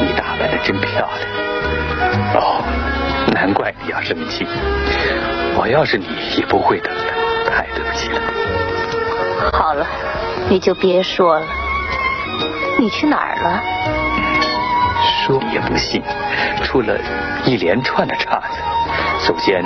[0.00, 1.10] 你打扮的真漂亮。
[2.34, 2.62] 哦，
[3.34, 4.46] 难怪你要生气。
[5.56, 6.06] 我要是你，
[6.38, 7.23] 也不会等的。
[7.54, 8.20] 太对不起了。
[9.52, 9.86] 好了，
[10.48, 11.46] 你就别说了。
[12.80, 13.62] 你去哪儿了？
[15.22, 16.02] 说也不信，
[16.64, 16.98] 出了
[17.44, 18.58] 一连串的岔子。
[19.20, 19.64] 首先，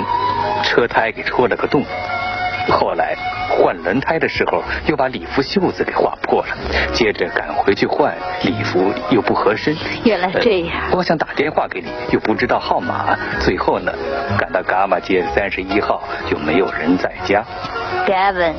[0.63, 1.81] 车胎给戳了个洞；
[2.69, 3.15] 后来
[3.49, 6.55] 换轮胎的时候，又把礼服袖子给划破了。
[6.93, 9.75] 接着赶回去换礼服，又不合身。
[10.03, 10.83] 原来这样。
[10.91, 13.17] 我想打电话给你，又不知道号码。
[13.39, 13.91] 最后呢，
[14.37, 17.43] 赶到伽马街三十一号，就没有人在家。
[18.07, 18.53] Gavin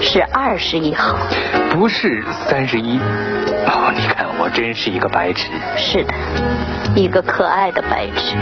[0.00, 1.16] 是二十一号，
[1.70, 2.98] 不是三十一。
[2.98, 5.50] 哦，你看我真是一个白痴。
[5.76, 6.14] 是的，
[6.94, 8.36] 一个可爱的白痴。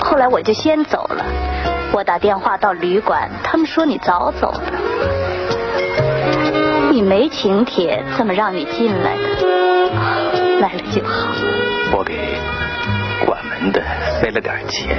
[0.00, 1.24] 后来我就先走了，
[1.92, 4.62] 我打电话到旅馆，他们说你早走了。
[6.90, 9.22] 你没请帖，怎么让你进来的？
[10.60, 11.28] 来了就好。
[11.96, 12.14] 我给
[13.26, 13.82] 管门的
[14.20, 14.98] 塞了点钱。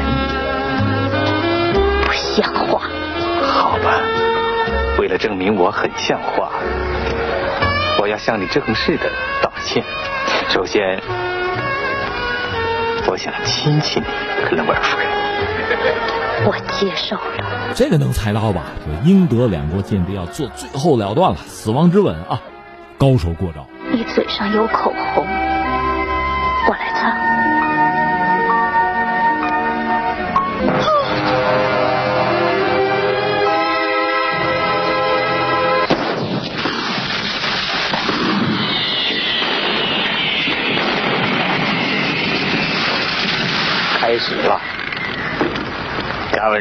[2.04, 2.82] 不像话！
[3.54, 4.01] 好吧，
[4.99, 6.49] 为了证明我很像话，
[8.01, 9.10] 我要向你正式的
[9.41, 9.84] 道歉。
[10.49, 10.99] 首先，
[13.08, 15.08] 我想亲亲你，克伦威尔夫人。
[16.45, 17.74] 我接受了。
[17.76, 18.64] 这个能猜到吧？
[18.84, 22.41] 这英德两国间谍要做最后了断了，死亡之吻啊！
[22.97, 23.66] 高手过招。
[23.91, 25.26] 你嘴上有口红，
[26.68, 27.33] 我来擦。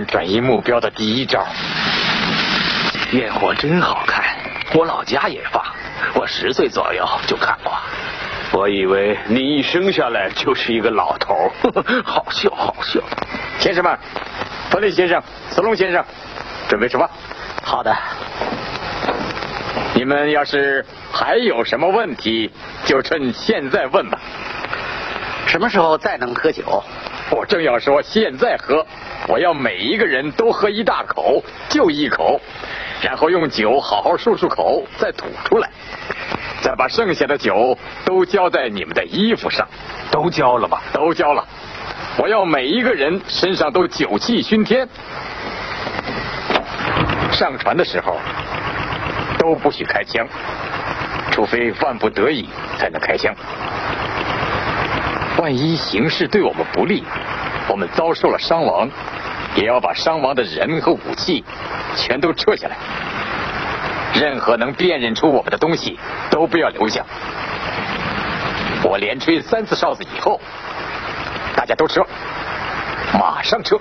[0.07, 1.47] 转移目标的第一招。
[3.13, 4.25] 焰火真好看，
[4.75, 5.63] 我老家也放，
[6.15, 7.73] 我十岁左右就看过。
[8.53, 11.51] 我以为你一生下来就是一个老头儿，
[12.05, 13.01] 好笑好笑。
[13.59, 13.99] 先生们，
[14.71, 16.05] 弗利先生、斯隆先生，
[16.69, 17.09] 准备出发。
[17.63, 17.97] 好的，
[19.95, 22.51] 你们要是还有什么问题，
[22.85, 24.19] 就趁现在问吧。
[25.47, 26.83] 什么时候再能喝酒？
[27.35, 28.87] 我正要说现在喝，
[29.27, 32.39] 我要每一个人都喝一大口，就一口，
[33.01, 35.71] 然后用酒好好漱漱口，再吐出来，
[36.61, 39.67] 再把剩下的酒都浇在你们的衣服上。
[40.11, 40.83] 都浇了吧？
[40.93, 41.43] 都浇了。
[42.19, 44.87] 我要每一个人身上都酒气熏天。
[47.33, 48.19] 上船的时候
[49.39, 50.29] 都不许开枪，
[51.31, 53.35] 除非万不得已才能开枪。
[55.39, 57.03] 万一形势对我们不利，
[57.69, 58.89] 我们遭受了伤亡，
[59.57, 61.45] 也要把伤亡的人和武器
[61.97, 62.77] 全都撤下来。
[64.15, 65.99] 任何能辨认出我们的东西
[66.31, 67.03] 都不要留下。
[68.85, 70.39] 我连吹三次哨子以后，
[71.57, 72.05] 大家都撤，
[73.15, 73.79] 马上撤。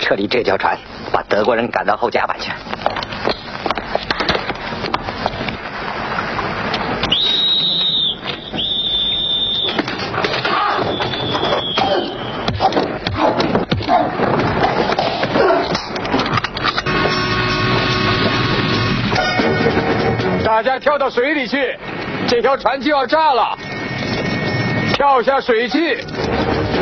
[0.00, 0.76] 撤离这条船，
[1.12, 2.50] 把德国人赶到后甲板去。
[20.42, 21.78] 大家跳到水里去，
[22.26, 23.56] 这条船就要炸了！
[24.94, 26.04] 跳下水去，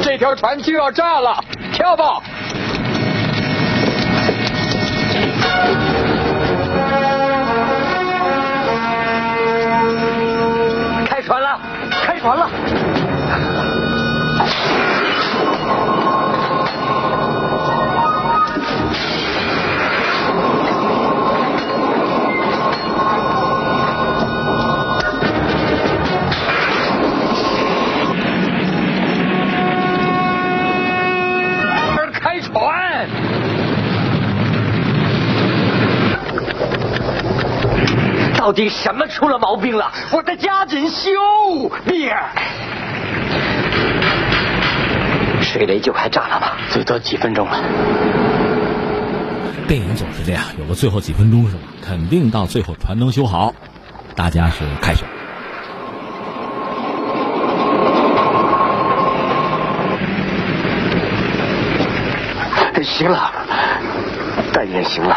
[0.02, 1.38] 这条船就要炸了！
[1.72, 2.20] 跳吧！
[12.22, 12.77] 完了！
[38.82, 39.90] 什么出了毛病了？
[40.12, 41.10] 我得加紧修，
[41.84, 42.22] 比尔。
[45.42, 46.56] 水雷就快炸了吧？
[46.70, 47.58] 最多几分钟了。
[49.66, 51.62] 电影总是这样，有个最后几分钟是吧？
[51.82, 53.52] 肯定到最后船能修好，
[54.14, 55.04] 大家是开始。
[62.80, 63.32] 行了，
[64.52, 65.16] 但愿行了。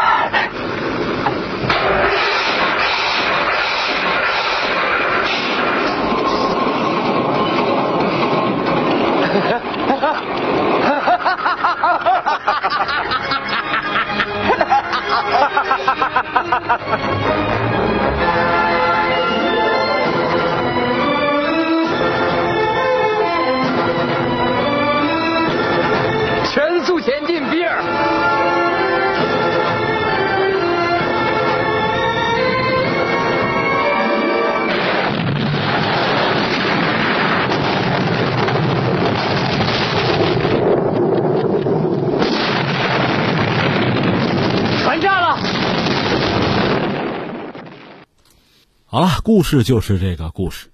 [49.24, 50.72] 故事就是这个故事。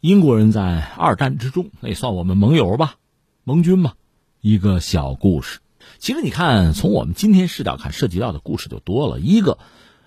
[0.00, 2.96] 英国人在二战之中，那也算我们盟友吧，
[3.42, 3.94] 盟军嘛，
[4.42, 5.60] 一个小故事。
[5.98, 9.18] 其实你看，从我们今天视角看，涉及到的故事就多了。
[9.18, 9.56] 一个，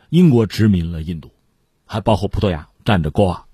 [0.10, 1.32] 英国殖民了印度，
[1.84, 3.46] 还包括葡萄牙占着高啊。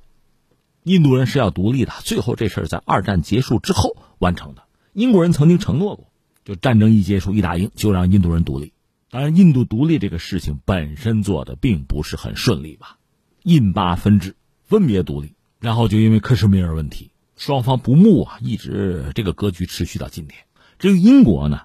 [0.83, 4.63] 印度人是要独立的，最后这事儿在二战结束之后完成的。
[4.91, 6.11] 英国人曾经承诺过，
[6.43, 8.73] 就战争一结束，一打赢就让印度人独立。
[9.09, 12.97] 当然，印度独立这个事情本身做的并不是很顺利吧？
[13.45, 20.39] 印巴分治，分别独立，然后就因为克什米尔问题，双方不睦啊，一直这个格局持续到今天。
[20.79, 21.61] 至于英国呢，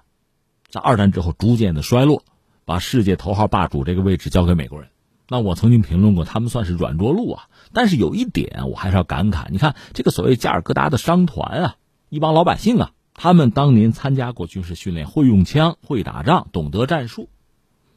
[0.69, 2.23] 在二战之后逐渐的衰落，
[2.65, 4.89] 把世界头号霸主这个位置交给美国人。
[5.27, 7.49] 那我曾经评论过，他们算是软着陆啊。
[7.73, 11.75] 但是有一点，我还是要感慨，你看这个所谓加尔各答的商团啊，
[12.09, 17.27] 一帮老百姓啊，他们当年参加过军事训练，会用枪，会打仗，懂得战术。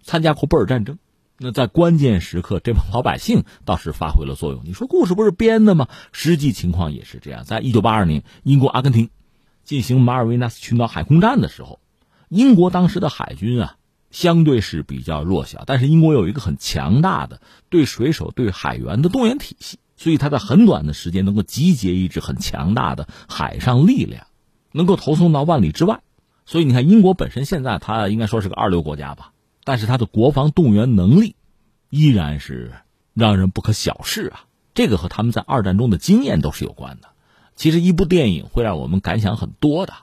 [0.02, 0.98] 参加过布尔战争，
[1.36, 4.62] 那在关键时刻，这帮老百姓倒是发挥了作用。
[4.64, 5.88] 你说故事不是编的吗？
[6.12, 7.42] 实际情况也是这样。
[7.42, 9.10] 在一九八二年，英国阿根廷
[9.64, 11.80] 进行马尔维纳斯群岛海空战的时候，
[12.28, 13.76] 英国当时的海军啊，
[14.12, 24.28] 相对是比较弱小，但是英国有一个很强大的对水手、对海员的动员体系，所以他在很短的时间能够集结一支很强大的海上力量，
[24.70, 26.00] 能够投送到万里之外。
[26.46, 29.32] 所以你看，英国本身现在它应该说是个二流国家吧。
[29.64, 31.36] 但是他的国防动员能力
[31.90, 32.72] 依然是
[33.14, 34.44] 让人不可小视啊！
[34.74, 37.08] 这个和他们在二战中的经验都是有关的。
[37.56, 39.94] 其实一部电影会让我们感想很多的。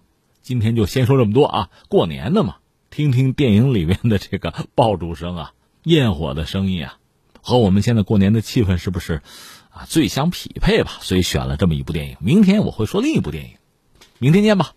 [0.41, 1.69] 今天就先说这么多啊！
[1.89, 2.55] 过年的嘛，
[2.89, 5.53] 听听电影里面的这个爆竹声啊、
[5.83, 6.97] 焰火的声音啊，
[7.41, 9.21] 和我们现在过年的气氛是不是
[9.69, 10.97] 啊最相匹配吧？
[11.01, 12.17] 所以选了这么一部电影。
[12.21, 13.57] 明天我会说另一部电影，
[14.17, 14.73] 明天见吧。